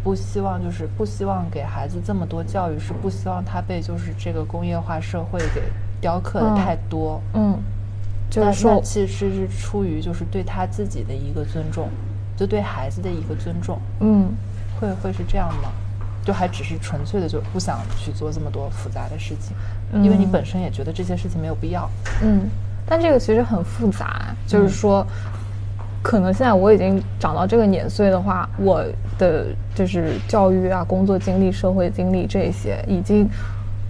[0.02, 5.62] 不希望就是不希望给孩子这么多教育，是不希望他被就是这个工业化社会给
[6.00, 7.20] 雕刻的太多？
[7.34, 7.58] 嗯，
[8.30, 11.88] 就是说其实是出于就是对他自己的一个尊重，
[12.36, 13.78] 就对孩子的一个尊重。
[14.00, 14.32] 嗯。
[14.80, 15.70] 会会是这样吗？
[16.24, 19.56] 就还只是纯粹的就不想去做这么多复杂的事情，
[20.02, 21.88] 因为你本身也觉得这些事情没有必要。
[22.22, 22.48] 嗯，
[22.86, 25.06] 但这个其实很复杂，就是说，
[26.02, 28.84] 可能现在我已经长到这个年岁的话，我
[29.18, 33.28] 的就是教育啊、工作经历、社会经历这些已经。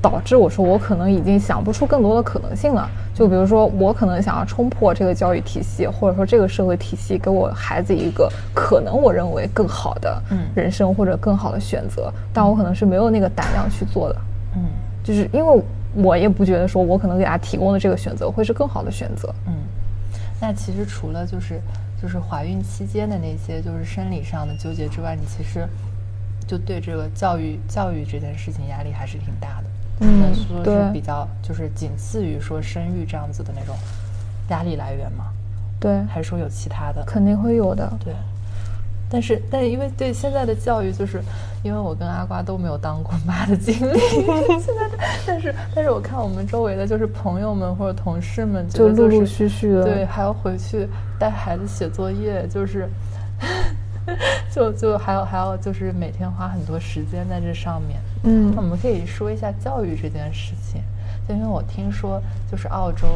[0.02, 2.88] 导致我说我可能已经想不出更多的可能性了。
[3.14, 10.22] 就比如说，我可能想要冲破这个教育体系，或者说这个社会体系给我孩子一个可能我认为更好的
[10.54, 14.16] 人生或者更好的选择，但我可能是没有那个胆量去做的。
[14.56, 14.62] 嗯，
[15.04, 15.62] 就是因为
[15.94, 19.34] 我也不觉得说我可能给他提供的这个选择会是更好的选择。
[19.46, 19.52] 嗯，
[20.40, 21.60] 那其实除了就是
[22.00, 25.68] 就是怀孕期间的那些就是生理上的纠结之外，你其实
[26.46, 29.64] 就对这个教育教育这件事情压力还是挺大的。
[30.00, 33.76] 嗯，说是比较就是仅次于说生育这样子的那种
[34.48, 35.26] 压力来源吗？
[35.78, 37.04] 对，还是说有其他的？
[37.06, 37.90] 肯定会有的。
[38.02, 38.14] 对，
[39.10, 41.22] 但是但因为对现在的教育，就是
[41.62, 43.98] 因为我跟阿瓜都没有当过妈的经历，
[44.60, 44.90] 现在
[45.26, 52.88] 但是但是我看我们周围的就是朋友们或者同事们，就陆陆续续的，对，还要回去带孩子写作业，就是。
[54.50, 60.82] 就就还有还有就是每天花很多时间在这上面，嗯，那我们可以说一下教育这件事情，
[61.28, 63.08] 就因为我听说就是澳洲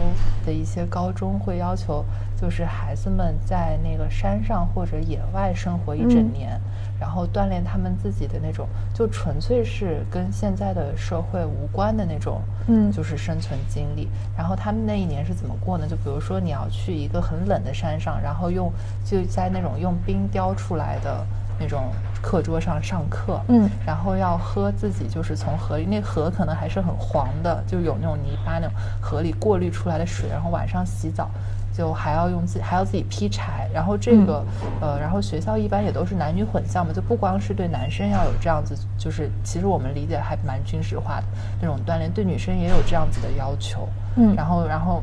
[0.45, 2.05] 的一些高中会要求，
[2.41, 6.61] 就是孩子们在那个山上或者野外生活一整年。
[6.99, 14.09] 然后锻炼他们自己的那种，就纯粹是跟现在的社会无关的那种，嗯，就是生存经历。
[14.37, 15.87] 然后他们那一年是怎么过呢？
[15.87, 18.73] 就比如说你要去一个很冷的山上，然后用
[19.05, 21.27] 就在那种用冰雕出来的
[21.59, 21.85] 那种
[22.23, 31.31] 课桌上上课，嗯，然后要喝自己就是从河里，那河可能还是很黄的，就有那种泥巴那种河里过滤出来的水，然后晚上洗澡。
[31.77, 34.45] 就还要用自还要自己劈柴，然后这个
[34.81, 41.27] 呃，然后学校一般也都是男女混校嘛，就不光是对男生要有这样子，就是其实我们理解还蛮军事化的
[41.61, 45.03] 那种锻炼，对女生也有这样子的要求，嗯，然后然后。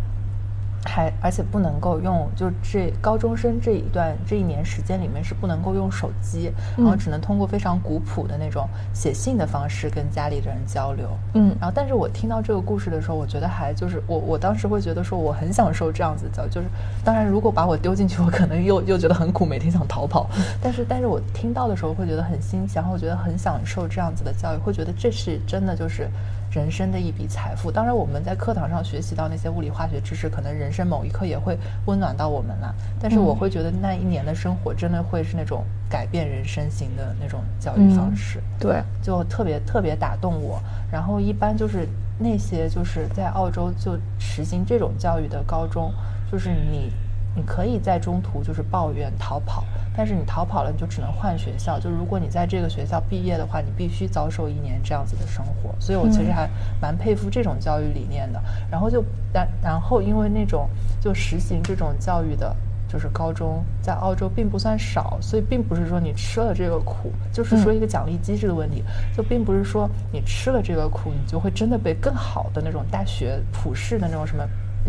[0.84, 11.08] 还而且不能够用，就这高中生这一段这一年时间里面是不能够用手机，然后只能通过非常古朴的那种写信的方式跟家里的人交流。
[11.34, 16.68] 嗯，然后但是我听到这个故事的时候，我觉得还就是我我当时会觉得说我很享受这样子教，就是
[17.06, 20.30] 当然如果把我丢进去，我可能又又觉得很苦，每天想逃跑。
[20.62, 26.10] 但是但是我听到的时候会觉得很新奇，然后我觉得很享受这样子的教育，会觉得这是真的就是。
[26.52, 27.72] 人生的一笔财富。
[27.72, 32.76] 当然，我们在课堂上学习到那些物理化学知识，可能人生某一刻也会温暖到我们了。
[33.00, 38.40] 但是，我会觉得那一年的生活真的会是那种改变人生型的那种教育方式。
[38.60, 40.62] 对，就特别特别打动我。
[40.92, 41.88] 然后，一般就是
[42.20, 45.94] 那些就是在澳洲就实行这种教育的高中，
[46.32, 46.92] 就是你。
[47.34, 49.64] 你可以在中途就是抱怨逃跑，
[49.96, 51.80] 但是你逃跑了，你就只能换学校。
[51.80, 55.76] 就如果你在这个学校毕业的话，你必须遭受一年这样子的生活。
[55.80, 56.50] 所以我其实还
[56.82, 58.42] 蛮佩服这种教育理念的。
[58.70, 62.56] 然后就然然后因为那种就实行这种教育的，
[62.88, 68.84] 就是高中在澳洲并不算少，所以并不是说你吃了这个苦，就是说一个奖励机制的问题，
[69.16, 74.44] 就并不是说你吃了这个苦，你就会真的被更好的那种大学普世的那种什么。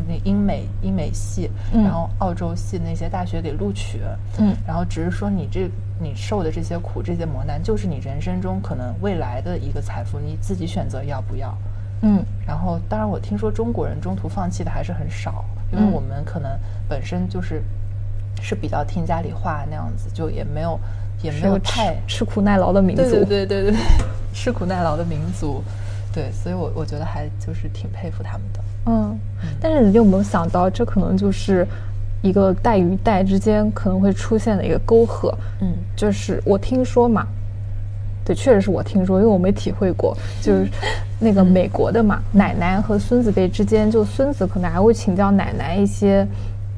[0.08, 4.00] 那英美英美系，然后澳洲系那些大学给录取，
[4.38, 5.70] 嗯，然后只是说你这
[6.00, 11.56] 你受的这些苦这些磨难，就是你人生中可能未来的一个财富，你自己选择要不要，
[12.02, 16.50] 嗯，然后当然我听说中国人中途放弃的还是很少，因为我们可能
[16.88, 17.62] 本身就是
[18.40, 20.78] 是比较听家里话那样子，就也没有
[21.22, 23.74] 也没有太吃苦耐劳的民族，对对对对，
[24.32, 25.62] 吃苦耐劳的民族，
[26.12, 28.60] 对，所以我我觉得还就是挺佩服他们的。
[28.86, 29.18] 嗯，
[29.60, 31.66] 但是你有没有想到，这可能就是
[32.22, 35.32] 一个代与代之间可能会出现的一个沟壑？
[35.60, 37.26] 嗯，就是我听说嘛。
[38.24, 40.16] 对，确实是我听说，因为我没体会过。
[40.40, 40.68] 就是
[41.18, 46.24] 那个美国的嘛，奶奶和孙子辈之间，就孙子可能还会请教奶奶一些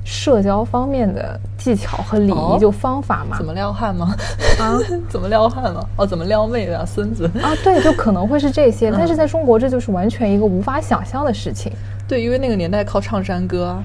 [0.06, 3.36] 社交方面的技巧和礼仪，就方法嘛。
[3.36, 4.16] 怎么撩汉吗？
[4.58, 4.80] 啊？
[5.10, 5.84] 怎么撩汉吗？
[5.96, 7.30] 哦，怎么撩妹的孙子？
[7.42, 8.90] 啊，对，就可能会是这些。
[8.90, 11.70] 但是在中国，这就是完全一个无法想象的事情。
[12.14, 13.76] 对，因为那个年代靠唱山歌，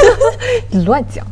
[0.70, 1.26] 你乱讲。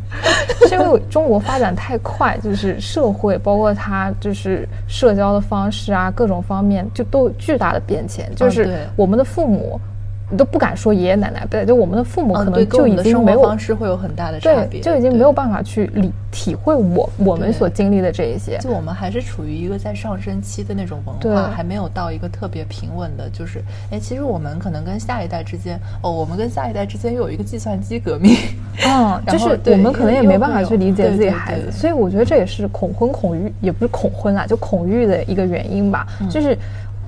[0.68, 8.30] 是因为中国发展太快，就是社会包括它就是社交的方式啊，各种方面就都有巨大的变迁。
[8.34, 9.80] 就是我们的父母。
[10.29, 18.59] 你都不敢说爷爷奶奶，对，就我们的父母可能就已经没有方式会有很大的差别，就已经没有办法去理体会我我们所经历的这一些。
[18.59, 23.31] 就我们还是处于一个在上升期的那种文化，还没有到一个特别平稳的。
[23.31, 23.62] 就是，
[23.93, 28.37] 哎，其实我们可能跟下一代之间，哦，我们跟下一代之间又有一个计算机革命。
[28.85, 36.59] 嗯， 就是我们可能也没办法去理解自己孩子，所以我觉得这也是恐婚恐育，也不是恐婚啦，就恐育的一个原因吧，就是。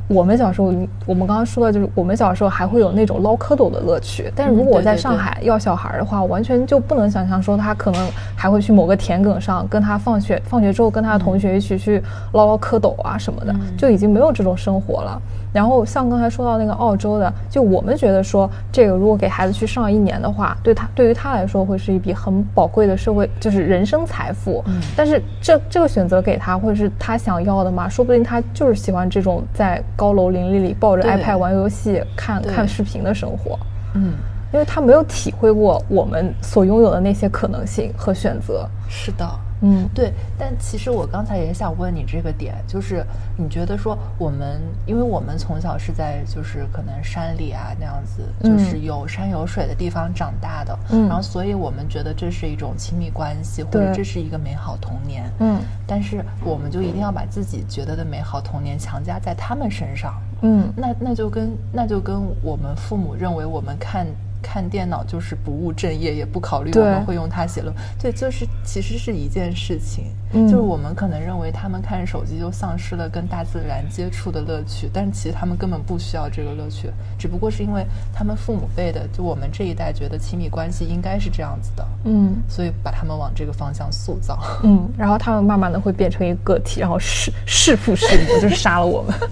[0.09, 0.73] 我们小时候，
[1.05, 4.33] 我们刚刚说的就是我们小时候还会有那种捞蝌蚪的乐趣。
[4.35, 12.03] 但是如果在上海要小孩的话，完全就不能想象说他可能还会去某个田埂上，跟他放学放学之后跟他的同学一起去
[12.33, 15.21] 捞捞蝌蚪啊什么的，就已经没有这种生活了。
[15.53, 24.63] 然后像刚才说到那个澳洲的，就我们觉得说这个如果给孩子去上一年的话，对他对于他来说会是一笔很宝贵的社会就是人生财富。
[24.67, 33.59] 嗯，但是这这个选择给他或者是他想要的嘛，说不定他就是喜欢这种在高楼林立里抱着 iPad 玩游戏、看看视频的生活。
[33.95, 34.13] 嗯，
[34.53, 38.69] 因为他没有体会过我们所拥有的那些可能性和选择。
[38.89, 39.27] 是的。
[39.61, 43.05] 嗯，对，但其实我刚才也想问你这个点，就是
[43.37, 64.07] 你觉得说我们，因为我们从小是在就是可能山里啊那样子，就是有山有水的地方长大的，嗯，然后所以我们觉得这是一种亲密关系，或者这是一个美好童年，嗯，但是我们就一定要把自己觉得的美好童年强加在他们身上，嗯，那那就跟那就跟我们父母认为我们看。
[64.43, 67.85] 看电脑就是不务正业，也不考虑我们会用它写论文。
[68.01, 70.07] 对，就是其实是一件事情，
[70.49, 89.15] 就是我们可能认为他们看手机就丧失了跟大自然接触的乐趣，但是其实他们根本不需要这个乐趣，只不过是因为他们父母辈的，就我们这一代觉得亲密关系应该是这样子的，嗯，所以把他们往这个方向塑造，嗯，然后他们慢慢的会变成一个个体，然后弑弑父弑母，就是杀了我们。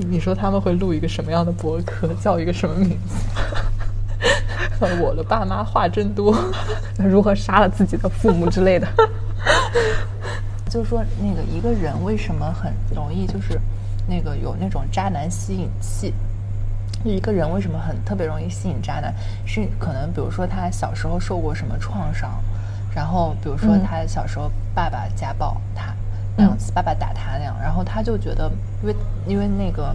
[0.08, 3.14] 你说他们会录一个什么样的博客，叫一个什么名字？
[5.00, 6.36] 我的爸妈话真多，
[6.98, 8.86] 如何杀了自己的父母之类的。
[10.68, 13.58] 就是说，那个一个人为什么很容易就是
[14.08, 16.12] 那个有那种渣男吸引器？
[17.04, 19.14] 一个人为什么很特别容易吸引渣男？
[19.46, 22.42] 是可能比如说他小时候受过什么创伤，
[22.94, 25.94] 然后比如说他小时候爸爸家暴他。
[26.36, 28.50] 那样子，爸爸打他那样，然后他就觉得，
[28.82, 29.94] 因为因为那个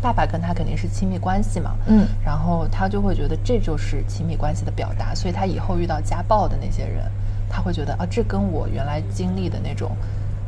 [0.00, 7.04] 爸爸跟他肯定是亲密关系嘛，嗯，然后他就会觉得这就是亲密关系的表达，所以他以后遇到家暴的那些人，
[7.48, 9.96] 他会觉得啊，这跟我原来经历的那种，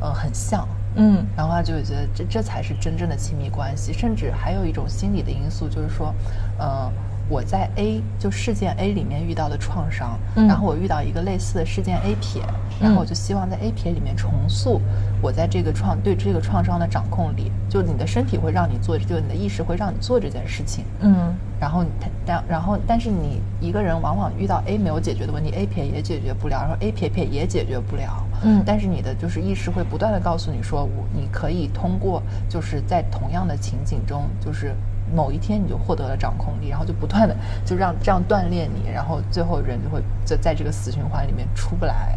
[0.01, 0.67] 呃，很像，
[0.97, 6.15] 嗯，然后他就会觉得这这才是真正的亲密关系，甚至还有一种心理的因素，就是说，
[6.59, 6.91] 呃。
[7.31, 12.43] 我在 A 就事件 A 里面遇到的创伤，然后我遇到一个类似的事件 A 撇，
[12.81, 14.81] 然后我就希望在 A 撇里面重塑
[15.23, 20.85] 我在这个创对这个创伤的掌控力，就你的身体会让你做，就你的意识会让你做这件事情。
[20.99, 21.85] 嗯，然后
[22.27, 28.27] 但然后但是你一个人往往遇到 A 没有解决的问题，A 撇也解决不了，然后 A 撇撇也解决不了。
[28.43, 34.75] 嗯，但是你的就是意识会不断的告诉你说，我你可以通过就是在同样的情景中就是。
[35.15, 37.35] 某一天你就获得了掌控力，然后就不断的
[37.65, 42.17] 就让这样锻炼你，然后最后人就会在在这个死循环里面出不来。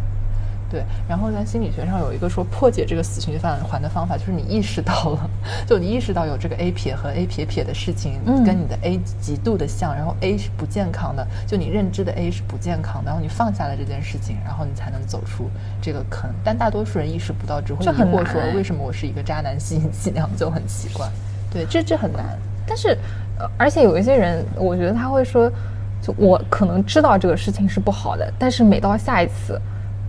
[0.70, 5.30] 对，然后在心理学上有一个说破解这个死循环的方法，就是你意识到了，
[5.68, 15.48] 就你意识到有这个 A 撇和 A 撇撇的事情跟你的 A 极度的像，然后 A 是不健康的，就你认知的 A 是不健康的，然后你放下了这件事情，然后你才能走出
[15.80, 16.28] 这个坑。
[16.42, 21.08] 但大多数人意识不到，只会疑惑说为什么我是一个渣男吸引剂量就很奇怪。
[21.52, 22.36] 对，这这很难。
[22.66, 22.96] 但是，
[23.38, 25.50] 呃，而且有一些人，我觉得他会说，
[26.00, 29.60] 就我可能知道这个事情是不好的，但是每到下一次，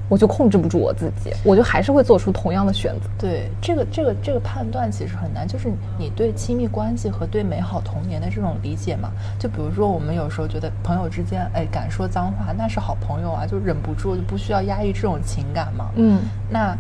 [0.08, 3.10] 我就控制不住我自己，我就还是会做出同样的选择。
[3.18, 9.10] 对，这个这个这个判断其实很难，就是你对亲密关系和对美好童年的这种理解嘛。
[9.40, 15.90] 就比如说，我们有时候觉得朋友之间，哎，敢说脏话那是好朋友啊，就忍不住就不需要压抑这种情感嘛。
[15.96, 16.78] 嗯，那。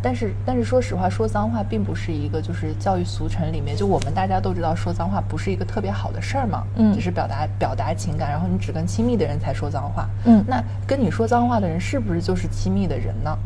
[0.00, 13.36] 但是，但是说实话，说脏话并不是一个就是教育俗成里面，就我们大家都知道说脏话不是一个特别好的事儿嘛，嗯，只是表达表达情感，然后你只跟亲密的人才说脏话，嗯，那跟你说脏话的人是不是就是亲密的人呢？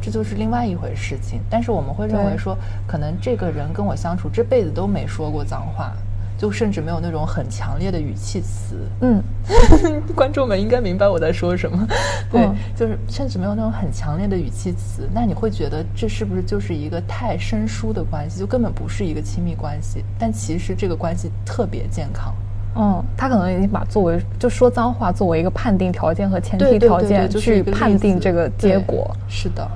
[0.00, 1.40] 这就是另外一回事情。
[1.50, 5.92] 但是我们会认为说，可能这个人跟我相处这辈子都没说过脏话。
[6.38, 9.20] 就甚至没有那种很强烈的语气词，嗯，
[10.14, 11.84] 观众们应该明白我在说什么。
[12.30, 20.04] 对，就是甚至没有那种很强烈的语气词，那你会觉得这是不是就是一个太生疏的关系，就根本不是一个亲密关系？
[20.16, 22.32] 但其实这个关系特别健康。
[22.76, 29.10] 嗯，他可能已经把作为就说脏话作为一个判定条件和前提条件去判定这个结果。
[29.28, 29.68] 是的，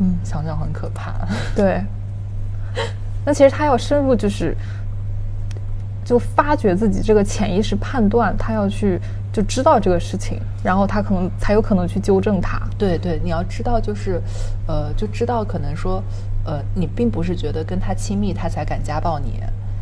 [0.00, 1.14] 嗯，想想很可怕。
[1.56, 1.82] 对，
[3.24, 4.54] 那其实他要深入就是。
[6.04, 9.00] 就发掘自己这个潜意识判断，他要去
[9.32, 12.60] 就知道这个事情，然后他可能才有可能去纠正他。
[12.76, 14.20] 对对，你要知道，就是，
[14.66, 16.02] 呃，就知道可能说，
[16.44, 19.40] 呃，你并不是觉得跟他亲密，他才敢家暴你，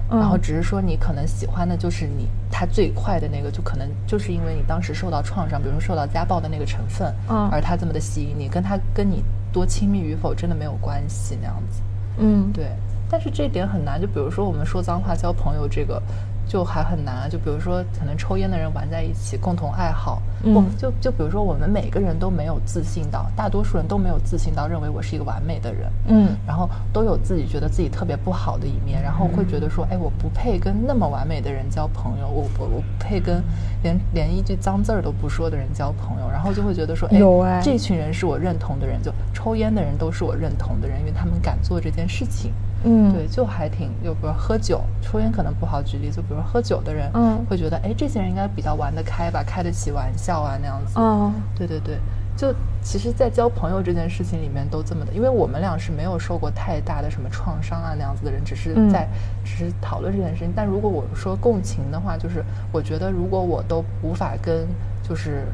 [0.09, 11.81] 然后只是说你可能喜欢的就是你他最快的那个，就可能就是因为你当时受到创伤，比如说受到家暴的那个成分，嗯，而他这么的吸引你，跟他跟你多亲密与否真的没有关系那样子。
[12.19, 12.67] 嗯，对。
[13.13, 16.03] 但是这一点很难，就比如说我们说脏话交朋友，这个
[16.49, 17.29] 就还很难。
[17.29, 33.45] 就比如说，可能抽烟的人玩在一起，共同爱好，嗯，就就比如说我们每个人都没有自信到，大多数人都没有自信到认为我是一个完美的人，嗯，然后都有自己觉得自己特别不好的一面，然后会觉得说，哎，我不配跟那么完美的人交朋友，我我我不配跟
[33.83, 37.07] 连连一句脏字儿都不说的人交朋友，然后就会觉得说，
[37.45, 42.51] 哎，这群人是我认同的人，就抽烟的人都是我认同的人，因为他们敢做这件事情。
[42.85, 50.95] 嗯，对，就还挺，就比如喝酒、抽烟可能不好举例，就比如喝酒的人，嗯，会觉得，哎，这些人应该比较玩得开吧，开得起玩笑啊，那样子。
[50.99, 51.99] 嗯，对对对，
[52.37, 52.53] 就
[52.83, 59.09] 其实，在交朋友这件事情里面都这么的，因为我们俩是没有受过太大的什么创伤啊那样子的人，只是在
[59.45, 60.53] 只是讨论这件事情。
[60.55, 64.67] 但如果我说共情的话，就是我觉得如果我都无法跟
[65.03, 65.47] 就是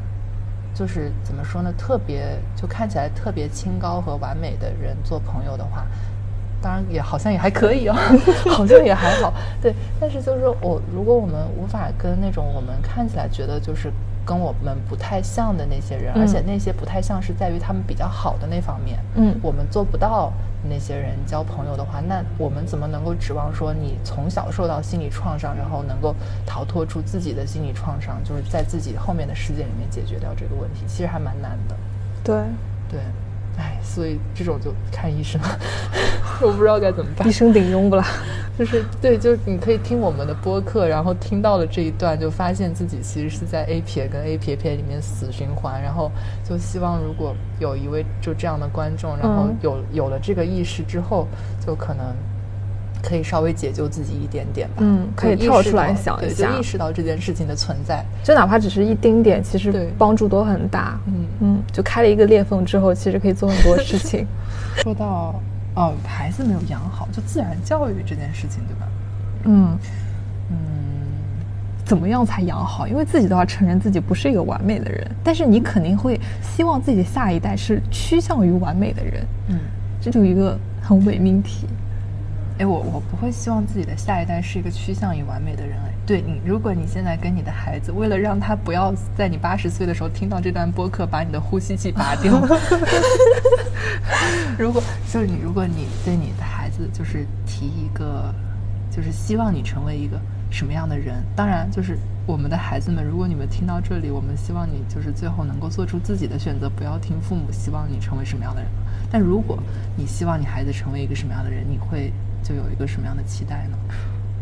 [0.73, 5.85] 就是怎么说呢，特别就看起来特别清高和完美的人做朋友的话。
[6.61, 7.95] 当然也好像也还可以哦，
[8.49, 9.33] 好像也还好。
[9.61, 13.91] 对，但是就是说我，如果我们无法跟那种我们看起来觉得就是
[14.25, 20.31] 跟我们不太像的那些人，而且那些不太像是在于他们比较好的那方面，嗯，我们做不到
[20.69, 26.13] 那些人交朋友的话，那我们怎么能够指望说你从小受到心理创伤，然后能够
[26.45, 30.81] 逃脱出自己的心理创伤，就是在自己后面的世界里面解决掉这个问题？
[30.87, 31.75] 其实还蛮难的。
[32.23, 32.35] 对，
[32.89, 32.99] 对。
[33.59, 35.39] 唉，所以这种就看医生，
[36.41, 37.27] 我不知道该怎么办。
[37.27, 38.05] 医生顶用不啦？
[38.57, 45.81] 就是对，就是你可以听我们的播客，然后听到了这一段，就发现自己其实是在 A 撇跟 A 撇撇里面死循环。
[45.81, 46.09] 然后
[46.47, 51.27] 就希望如果有一位就这样的观众，然后有有了这个意识之后，
[51.65, 52.15] 就可能。
[53.01, 54.75] 可以稍微解救自己一点点吧。
[54.79, 60.99] 嗯，可以跳出来想一下，就意识到这件事情的存在，就哪怕只是一丁点，其实帮助都很大。
[61.07, 64.25] 嗯嗯，就开了一个裂缝之后，其实可以做很多事情。
[64.77, 65.33] 说到
[65.75, 68.87] 哦，孩子没有养好，就自然教育这件事情，对吧？
[69.45, 69.77] 嗯
[70.51, 70.57] 嗯，
[71.85, 72.87] 怎么样才养好？
[72.87, 79.25] 因为自己都要承认自己不是一个完美的人，但是你肯定会希望自己的下一代是趋向于完美的人。
[79.47, 79.59] 嗯，
[80.01, 81.67] 这就一个很伪命题。
[82.59, 85.79] 哎，我我不会希望自己的下一代是一个趋向于完美的人。
[85.79, 92.33] 哎，对你，如果你现在跟你的孩子，为了让他不要在你八十岁的时候听到这段播客，把你的呼吸器拔掉
[94.59, 98.35] 如果就是你，如果你对你的孩子就是提一个，
[98.91, 100.19] 就是希望你成为一个
[100.51, 101.23] 什么样的人？
[101.37, 108.69] 当然，就是我们的孩子们，如果你们听到这里，我们希望你就是最后能够做出自己的选择，不要听父母希望你成为什么样的人。
[109.09, 109.57] 但如果
[109.95, 112.11] 你希望你孩子成为一个什么样的人，你会。
[112.43, 113.77] 就有一个什么样的期待呢？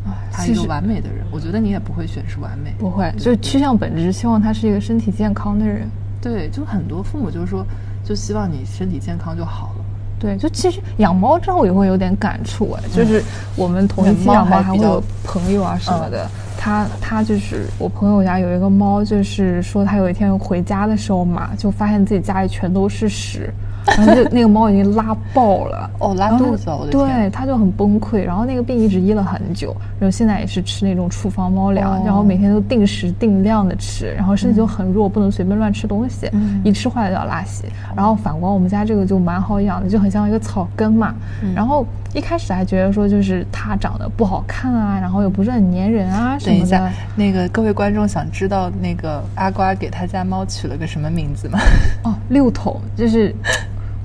[0.06, 5.89] 啊，他一个完美的人，我觉得你也不会选是完美，不会，就是趋向本质，希望他是一个身体健康的人。
[6.22, 7.66] 对，就很多父母就是说，
[8.04, 9.86] 就希望你身体健康就好了。
[10.20, 13.22] 对，就其实养猫之后也会有点感触哎，就是
[13.56, 16.28] 我们同一期养猫还会有朋友啊什么的，
[16.58, 23.54] 他他就是我朋友家有一个猫，就是说他有一天回家的时候嘛，就发现自己家里全都是屎。
[23.98, 28.24] 然后就那个猫已经拉爆了， 哦，拉肚子，我的天，对，它就很崩溃。
[28.24, 36.30] 然后那个病一直医了很久，然后现在也是吃那种处方猫粮，然后每天都定时定量的吃，然后身体就很弱，不能随便乱吃东西，
[36.64, 37.66] 一吃坏了就要拉稀。
[37.96, 41.14] 然后反观我们家这个就蛮好养的，就很像一个草根嘛。
[41.56, 46.60] 然后一开始还觉得说就是它长得不好看啊，然后又不是很粘人啊什么的。
[46.60, 51.60] 等一下，那个各位观众想知道那个阿瓜给他家猫取了个什么名字吗？
[52.04, 53.34] 哦，六桶，就是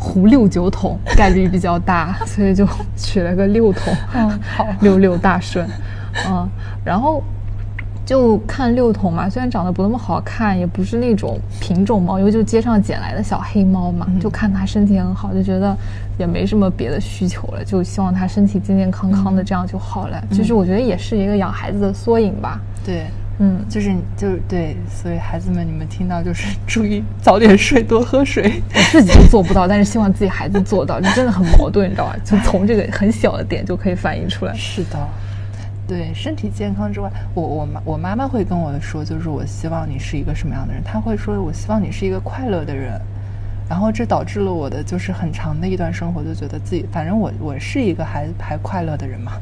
[0.03, 3.95] 胡六九桶，概率比较大， 所以就取了个六桶。
[4.15, 5.67] 嗯，好， 六六大顺。
[6.29, 6.49] 嗯，
[6.85, 7.23] 然后。
[8.05, 15.75] 就看六桶嘛，虽然长得不那么好看，也不是那种品种猫，因为就街上捡来的小黑猫嘛，就看它身体很好，就觉得
[16.19, 20.21] 也没什么别的需求了，就希望它身体健健康康的，这样就好了。
[20.33, 22.61] 其实我觉得也是一个养孩子的缩影吧。
[22.85, 23.07] 对，
[23.39, 28.63] 嗯，就是就是对，所以孩子们，你们听到就是 注意早点睡，多喝水。
[28.75, 32.17] 我自己做不到，但是希望自己孩子做到，就真的很矛盾，你知道吧？
[32.25, 34.55] 就从这个很小的点就可以反映出来。
[34.55, 34.99] 是的。
[35.89, 40.83] 对身体健康之外，我我妈我妈妈会跟我说，就是我希望你是一个什么样的人？
[40.85, 43.01] 她会说，我希望你是一个快乐的人。
[43.69, 49.33] 然后这导致了我的就是很长的一段生活，就觉得自己反正我我是一个还还快乐的人嘛。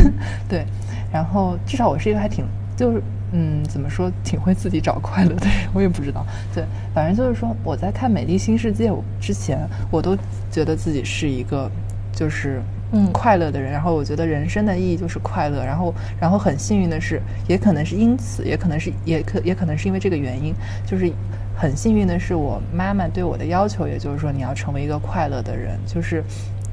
[0.48, 0.64] 对，
[1.12, 2.44] 然后至少我是一个还挺
[2.76, 6.24] 就是嗯怎么说挺会自己找快乐的人，我也不知道。
[6.54, 6.64] 对，
[6.94, 9.58] 反正就是说我在看《美丽新世界》之前，
[9.90, 10.16] 我都
[10.50, 11.70] 觉得自己是一个
[12.12, 12.62] 就是。
[12.90, 20.54] 嗯，快乐的人，然后我觉得人生的意义就是快乐，然后，然后很幸运的是，也可能是因此，也可能是，也可，也可能是因为这个原因，
[20.86, 21.12] 就是
[21.54, 26.24] 很幸运的是，我妈妈对我的要求，也就是说，你要成为一个快乐的人，就是，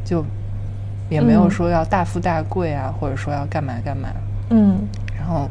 [0.06, 0.24] 就，
[1.10, 4.08] 也没有说要大富大贵啊，或者说要干嘛干嘛，
[4.52, 4.88] 嗯，
[5.18, 5.50] 然后。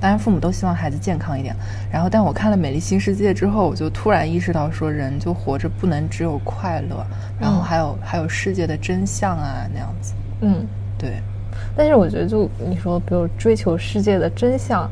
[0.00, 1.54] 当然，父母都希望孩子健康一点。
[1.92, 7.04] 然后，但我看了《美丽新世界》之后，我就突然意识到，说人就活着不能只有快乐，
[7.40, 10.14] 然后还有还有世界的真相啊，那样子。
[10.42, 10.64] 嗯，
[10.96, 11.20] 对。
[11.76, 14.88] 但是我觉得，就你说，比如追求世界的真相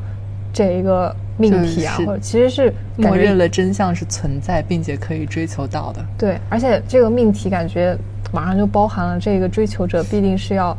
[0.51, 6.05] 这一个命题啊，或者其实是默认了真相是存在并且可以追求到的。
[6.17, 7.97] 对，而且这个命题感觉
[8.33, 10.77] 马上就包含了这个追求者必定是要。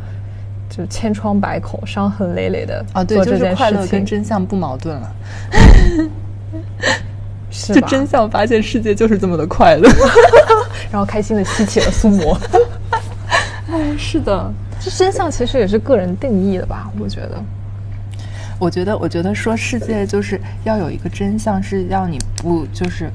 [0.69, 5.15] 就千疮百孔、伤痕累累的啊，对，就是快乐跟真相不矛盾了，
[7.51, 9.89] 是就真相发现世界就是这么的快乐，
[10.93, 12.39] 然后开心的吸起了苏魔。
[13.71, 16.91] 哎， 是的，这真相其实也是个人定义的吧？
[16.99, 17.43] 我觉得，
[18.59, 23.11] 我觉得，我觉得说世界就是要有一个真相，是要你不就是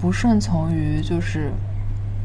[0.00, 1.50] 不顺从于就是。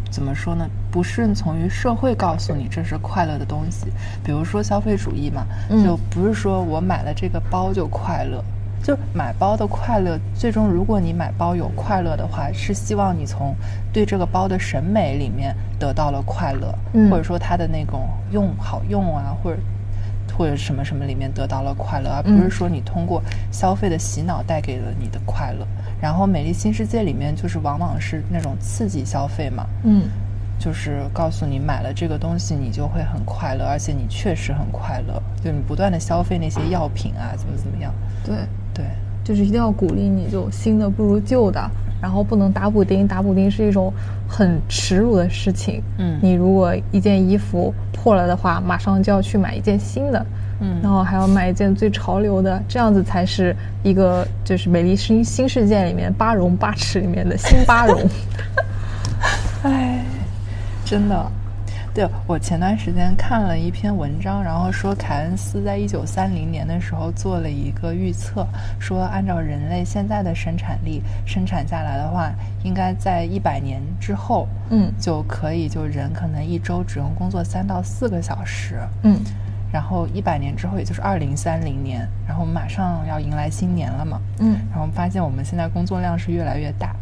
[0.09, 0.67] 怎么说呢？
[0.91, 3.87] 不顺从于社会告诉你这是快乐的东西，
[4.23, 5.45] 比如说消费主义嘛，
[5.83, 8.43] 就不是说我买了这个包就快乐，
[8.83, 13.55] 就买包的快乐，最终如果你买包有快乐的话，是希望你从
[13.93, 16.73] 对这个包的审美里面得到了快乐，
[17.09, 19.59] 或者说它的那种用好用啊，或者
[20.37, 25.67] 或者什么什么里面得到了快乐，而不是说你通过消费的洗脑带给了你的快乐。
[26.01, 30.03] 然后，美丽新世界里面就是往往是那种刺激消费嘛，嗯，
[30.59, 37.91] 就是告诉你买了这个东西你就会很快乐，而且你确实很快乐，就你不断的消费那些药品啊，怎么怎么样？
[38.23, 38.35] 对
[38.73, 38.85] 对，
[39.23, 41.59] 就是一定要鼓励你就新的不如旧的，
[41.99, 43.91] 然后不能打补丁，打补丁是一种
[44.27, 45.81] 很耻辱的事情。
[45.97, 50.23] 嗯，你如果一件衣服破了的话，马上就要去买一件新的。
[50.59, 57.99] 嗯，然后还要买一件最潮流的，这样子才是一个就是美丽新新世界里面八荣八耻里面的新八荣。
[59.63, 60.03] 哎，
[60.85, 61.31] 真的，
[61.93, 68.47] 对我前段时间看了一篇文章，然后说凯恩斯在一九三零年的时候做了一个预测，
[68.79, 72.31] 说按照人类现在的生产力生产下来的话，
[72.63, 79.19] 应该在一百年之后，嗯，就可以就人可能一周只用工作三到四个小时，嗯。
[79.77, 86.95] 然后一百年之后，也就是二零三零年，然后马上要迎来新年了嘛，嗯，然后发现我们现在工作量是越来越大，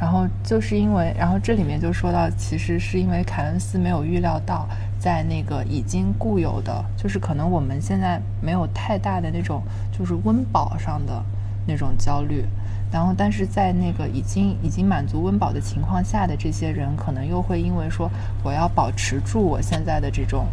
[0.00, 9.60] 然后就是因为，然后这里面就说到，其实是因为凯恩斯没有预料到，在那个已经固有的，就是可能我们现在没有太大的那种，
[9.90, 11.20] 就是温饱上的
[11.66, 12.44] 那种焦虑，
[12.92, 18.08] 然后但是在那个已经已经满足温饱的情况下的这些人，可能又会因为说
[18.44, 20.46] 我要保持住我现在的这种。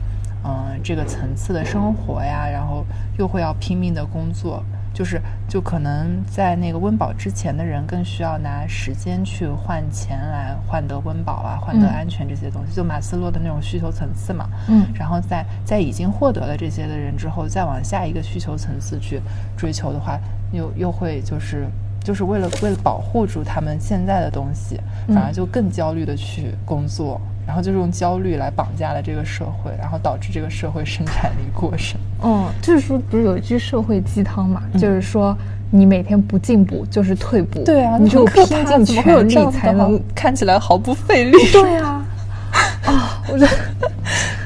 [0.47, 2.85] 嗯，这个层次的生活呀，然后
[3.17, 14.47] 又会要拼命的工作，就是就可能在那个温饱之前的人更需要拿时间去换钱来换得温饱啊，换得安全这些东西，就马斯洛的那种需求层次嘛。
[14.69, 19.21] 嗯，然后在在已经获得了这些的人之后，再往下一个需求层次去
[19.57, 20.17] 追求的话，
[20.53, 21.67] 又又会就是
[21.99, 27.19] 就是为了为了保护住他们现在的东西，反而就更焦虑的去工作。
[27.47, 31.97] 然后就是用焦虑来绑架了这个社会，然后导致这个社会生产力过剩。
[32.21, 35.35] 嗯，就是说，不是有一句社会鸡汤嘛，就是说
[35.71, 37.63] 你每天不进步就是退步。
[37.63, 41.37] 对啊，你就拼尽全力才能看起来毫不费力。
[41.53, 42.05] 对啊，
[42.85, 43.91] 啊，我觉得，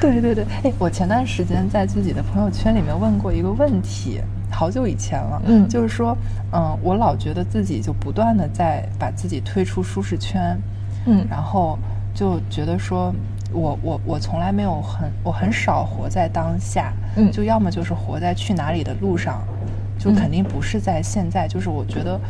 [0.00, 6.16] 对对对，哎，我前段时间在自己的朋友圈里面问过一个问题，好久以前了，嗯，就是说，
[6.52, 10.56] 嗯，我老觉得自己就不断的在把自己推出舒适圈，
[11.06, 11.76] 嗯，然后。
[12.14, 13.14] 就觉得说，
[13.52, 19.42] 我我我从来没有很我很少活在当下，嗯，就要么就是活在去哪里的路上，
[19.98, 21.48] 就肯定不是在现在。
[21.48, 22.20] 就是我觉得，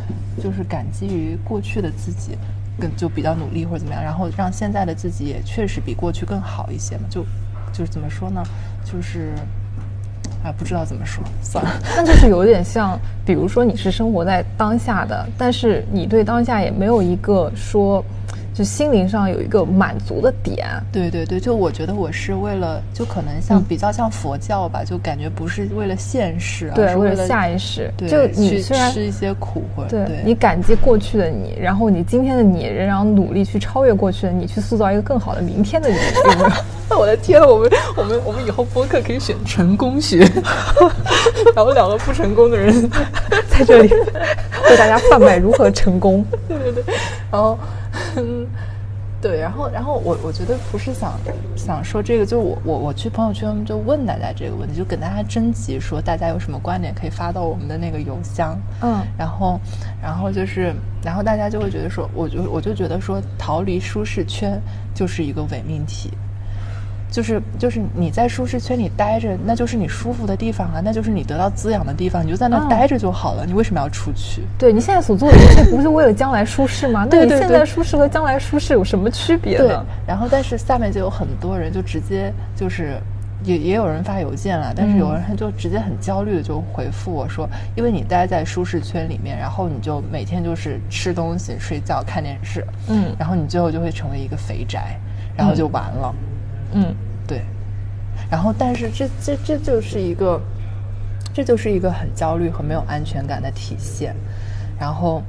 [0.42, 2.38] 就是感激于过去的自己，
[2.78, 7.02] 更就比较努力或者怎么样，然后让现在的自己也确实比过去更好一些嘛。
[7.10, 7.24] 就
[7.72, 8.40] 就是怎么说呢？
[8.84, 9.32] 就是
[10.44, 11.70] 啊，不知道怎么说，算了。
[11.96, 18.04] 那就是有点像，比如说你是生活在当下的，但是你对当下也没有一个说。
[18.54, 27.90] 就心灵上有一个满足的点，对对对，就我觉得我是为了，就可能像比较像佛教吧，就感觉不是为了现世，对，是为了下一世。
[27.96, 35.96] 就你虽然吃一些苦，或者对你感激过去的你，然后你今天的你仍然努力去超越过去的你，去塑造一个更好的明天的你。
[36.90, 40.18] 那 我的天，我们我们我们以后播客可以选成功学，
[41.56, 42.90] 然后两个不成功的人
[43.48, 46.22] 在这里为大家贩卖如何成功。
[46.46, 46.94] 对对对，
[47.30, 47.58] 然后。
[48.16, 48.46] 嗯，
[49.20, 51.12] 对，然后，然后我我觉得不是想
[51.56, 59.60] 想说这个，就是我我我去朋友圈就问大家这个问题，就跟大家征集说大家有什么观点可以发到我们的那个邮箱，嗯，然后
[60.02, 64.60] 然后就是，然后大家就会觉得说，我就我就觉得说逃离舒适圈
[64.94, 66.10] 就是一个伪命题。
[67.12, 73.44] 就是就是你在舒适圈里待着，那就是你舒服的地方啊，那就是你得到滋养的地方，你就在那待着就好了。
[73.46, 74.42] 你为什么要出去？
[74.58, 77.06] 对你现在所做的一切，不是为了将来舒适吗？
[77.12, 79.84] 那你现在舒适和将来舒适有什么区别呢？
[80.06, 82.96] 然后，但是下面就有很多人就直接就是
[83.44, 87.46] 也也有人发邮件了，但是有人他就直接很焦虑的就回复我说，
[87.76, 94.98] 因为你待在舒适圈里面，然后你就每天就是吃东西、睡觉、看电视，嗯，然后你最后就会成为一个肥宅，
[95.36, 96.14] 然后就完了。
[96.14, 96.31] 嗯，
[96.72, 96.94] 嗯
[97.26, 97.42] 对，
[98.30, 100.40] 然后但是这这这就是一个，
[101.32, 104.14] 这就是一个很焦虑和没有安全感的体现。
[104.78, 105.22] 然后，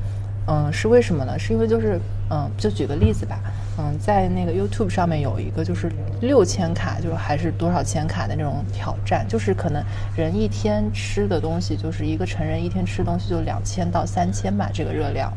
[0.48, 1.38] 嗯，是为什么呢？
[1.38, 2.00] 是因为就是，
[2.32, 3.40] 嗯，就举个例子吧，
[3.78, 5.92] 嗯，在那个 YouTube 上面有一个就是
[6.22, 9.84] 六千卡，就是还是多少千卡的那种挑战，就是可能
[10.18, 15.32] 人一天吃的东西，就是一个成人一天吃东西就两千到三千吧，这个热量，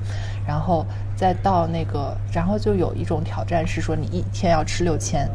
[0.47, 5.29] 然后再到那个，然后就有一种挑战是说你一天要吃六千。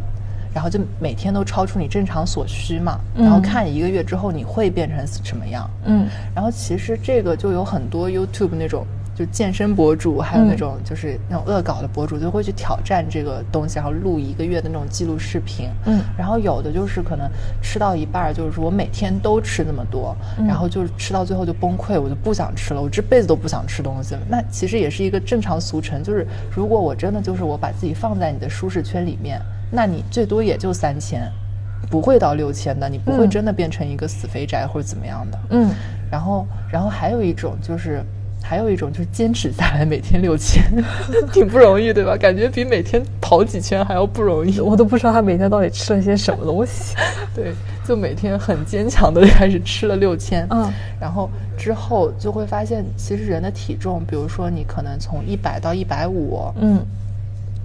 [0.53, 5.69] 然后就每天都超出你正常所需嘛，然后看一个月之后你会变成什么样？
[5.85, 8.85] 嗯，然后其实这个就有很多 YouTube 那种
[9.15, 15.69] 就健身博主，还有那种就是那种恶搞的博主，就会去挑战这个东西，然后录一个月的那种记录视频。
[15.85, 17.29] 嗯，然后有的就是可能
[17.61, 20.15] 吃到一半，就是说我每天都吃那么多，
[20.47, 24.21] 然后就是吃到最后就崩溃，我就不想吃了，我这辈子都不想吃东西了。
[24.29, 29.41] 那其实也是一个正常俗成，就是如果我真的就是我把自己放在你的舒适圈里面。
[29.71, 31.31] 那你最多也就三千，
[31.89, 35.39] 不会到六千的，你不会真的变成一个死肥宅或者怎么样的。
[35.51, 35.71] 嗯，
[36.11, 38.03] 然后，然后还有一种就是，
[38.43, 40.61] 还有一种就是坚持下来，每天六千，
[41.31, 42.17] 挺不容易，对吧？
[42.17, 44.59] 感觉比每天跑几圈还要不容易。
[44.59, 46.95] 我都不知道他每天到底吃了些什么东西。
[47.33, 47.53] 对，
[47.87, 50.45] 就每天很坚强的开始吃了六千。
[50.49, 50.69] 嗯，
[50.99, 56.79] 然后之后就会发现，其实人的体重，比如说你可能从一百到一百五，嗯。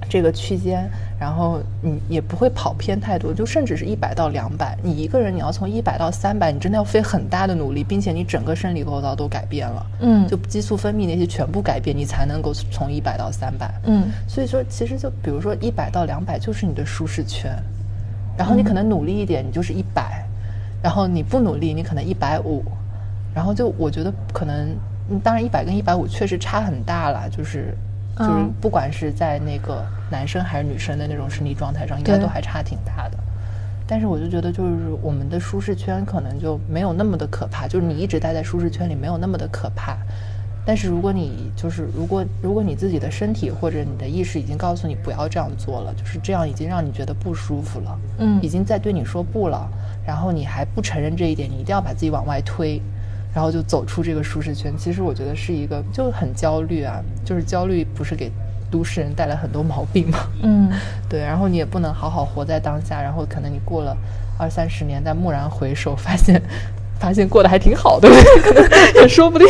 [0.09, 0.89] 这个区间，
[1.19, 17.53] 然后你也不会跑偏太多，就甚至是一百到两百，你一个人你要从一百到三百，你真的要费很大的努力，并且你整个生理构造都改变了，嗯，就激素分泌那些全部改变，你才能够从一百到三百，嗯，所以说其实就比如说一百到两百就是你的舒适圈，
[18.39, 20.25] 然后你可能努力一点，你就是一百，
[20.83, 22.63] 然后你不努力，你可能一百五，
[23.35, 24.77] 然后就我觉得可能，
[25.23, 27.77] 当然一百跟一百五确实差很大了，就是。
[28.19, 33.19] 就是不管是在那个男生还是女生的那种生理状态上，应该都还差挺大的。
[33.87, 37.69] 但是我就觉得，就是我们的舒适圈可能就没有那么的可怕。
[37.69, 39.97] 就是你一直待在舒适圈里，没有那么的可怕。
[40.65, 49.71] 但是如果你就是如果如果你自己的身体或者你的意识已经告诉你不要这样做了，就是这样已经让你觉得不舒服了，嗯，已经在对你说不了，
[50.05, 52.83] 然后你还不承认这一点，你一定要把自己往外推。
[53.37, 58.33] 然后就走出这个舒适圈，其实我觉得是一个就很焦虑啊，就是焦虑不是给
[58.71, 60.19] 都市人带来很多毛病吗？
[60.43, 60.71] 嗯，
[61.07, 61.21] 对。
[61.21, 63.95] 然后你也不能好好活在当下，然后可能你过了
[64.39, 66.41] 二三十年，再蓦然回首，发现
[66.99, 68.09] 发现过得还挺好的，
[69.03, 69.47] 也说不定。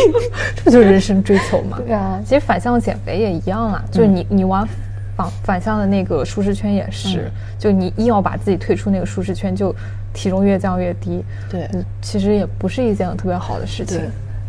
[0.65, 1.77] 这就是人生追求嘛。
[1.77, 4.67] 对啊，其实反向减肥也一样啊，就是你你往
[5.15, 9.73] 反反向的那个舒适圈也是，就你硬要把自己退出那个舒适圈，就
[10.17, 11.23] 体重越降越低。
[11.49, 11.69] 对，
[12.01, 14.01] 其实也不是一件特别好的事情。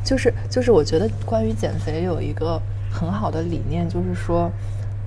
[0.02, 2.60] 就是就是，我觉得关于减肥有一个
[2.90, 4.50] 很好的理念，就是说。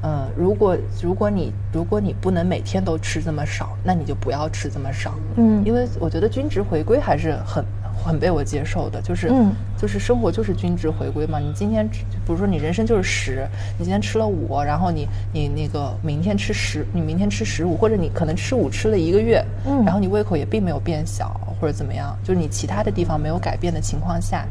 [0.04, 5.14] 呃，如果如果你如果你不能每天都吃这么少，那你就不要吃这么少。
[5.36, 7.64] 嗯，因为我觉得均值回归还是很
[8.04, 9.32] 很被我接受的，就是
[9.78, 11.40] 就是生活就是均值回归嘛。
[11.40, 11.98] 你今天比
[12.28, 13.48] 如说你人生就是十，
[13.78, 24.46] 你今天吃了五，然后你你那个明天吃十，你明天吃十五，或者你可能吃五吃了一个月，嗯，然后你胃口也并没有变小或者怎么样，就是你其他的地方没有改变的情况下。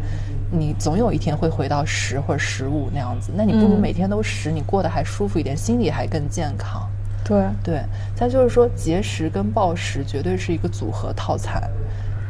[0.52, 6.90] 你总有一天会回到十或者十五那样子，那你不如每天都十，你过得还舒服一点，心里还更健康。
[7.22, 7.80] 对对，
[8.16, 11.62] 再就是说节食跟暴食绝对是一个组合套餐，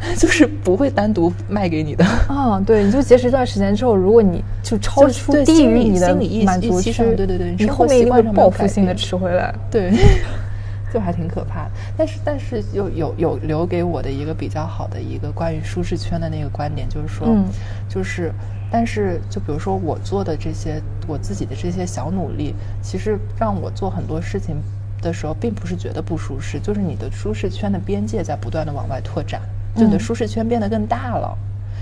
[0.17, 2.05] 就是不会单独卖给你的。
[2.29, 9.55] 啊， 对，你就节食一段时间之后，如果你就超出低于你的满足区，对对对，你后面一定会报复性的吃回来。
[9.71, 9.93] 对。
[10.93, 17.29] 就还挺可怕的，但是但是有有有留给我的一个比较好的一个关于舒适圈的那个观点，就是说，
[17.89, 18.33] 就是，
[18.73, 24.57] 但是就比如说我做的这些我自己的这些小努力，其实让我做很多事情
[25.01, 29.41] 的时候，并不是觉得不舒适，就是你的舒适圈的边界在不断的往外拓展，
[29.77, 31.37] 就你的舒适圈变得更大了。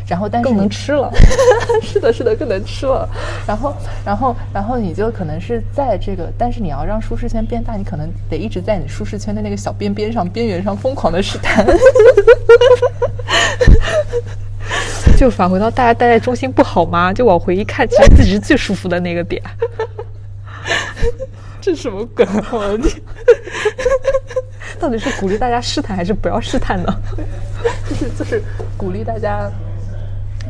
[0.06, 1.12] 然后，但是更能吃了，
[1.84, 3.06] 是的，是的，更能吃了。
[3.46, 3.76] 然后，
[4.06, 11.66] 然后，然后你就可能是在这个，但是你要让舒适圈变大，你可能得一直在你舒适圈的那个小边边上、边缘上疯狂的试探。
[15.18, 17.12] 就返回到大家待在中心不好吗？
[17.12, 19.42] 就往回一看，其实自己是最舒服的那个点。
[21.60, 22.26] 这什么梗？
[22.50, 22.98] 我的天！
[24.80, 26.98] 到底是鼓励大家试探，还是不要试探呢？
[28.00, 28.42] 就是 就是
[28.76, 29.50] 鼓励大家。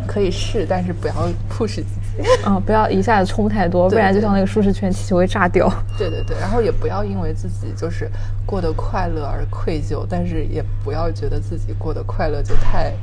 [0.07, 1.15] 可以试，但是不要
[1.51, 2.23] push 自己。
[2.47, 5.71] 嗯，不要一下子冲太多，不然就像那个舒适圈，气球会炸掉。
[5.99, 8.11] 对对对，然后也不要因为自己就是
[8.47, 12.95] 过得快乐而愧疚，但是也不要觉得自己过得快乐就太……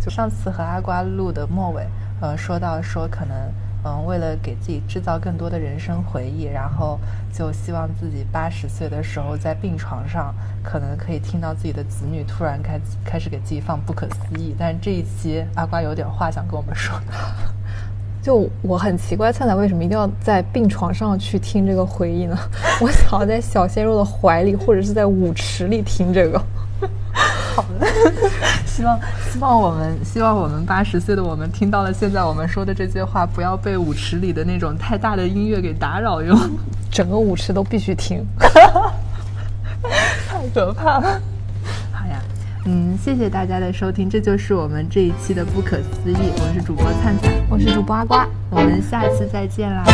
[0.00, 1.86] 就上次和阿瓜录的末尾，
[2.20, 3.36] 呃，说到说可能。
[3.84, 6.98] 嗯，为了给自己制造更多的人生回忆，然后
[7.32, 14.54] 就希望自己八十岁的时候在病床上，可能可以听到自己的子女突然开开始给自己放不可思议。
[14.58, 17.00] 但是这一期阿瓜有点话想跟我们说，
[18.20, 22.36] 就我很奇怪，灿灿为什么一定要在病床上去听这个回忆呢？
[22.82, 26.42] 我想要在小鲜肉的怀里，或者是在舞池里听这个。
[27.14, 27.86] 好的，
[28.64, 29.00] 希望
[29.32, 36.36] 希望我们希望我们八十岁的我们听到了现在我们说的这些话，不要被舞池里的那种太大的音乐给打扰哟。
[36.90, 38.48] 整个舞池都必须听，太
[40.54, 41.20] 可怕了。
[41.92, 42.20] 好呀，
[42.64, 46.16] 嗯，谢谢大家的收听，这就是我们这一期的不可思议。
[46.16, 49.84] 我是主播灿灿，我是主播阿瓜，我们下次再见啦。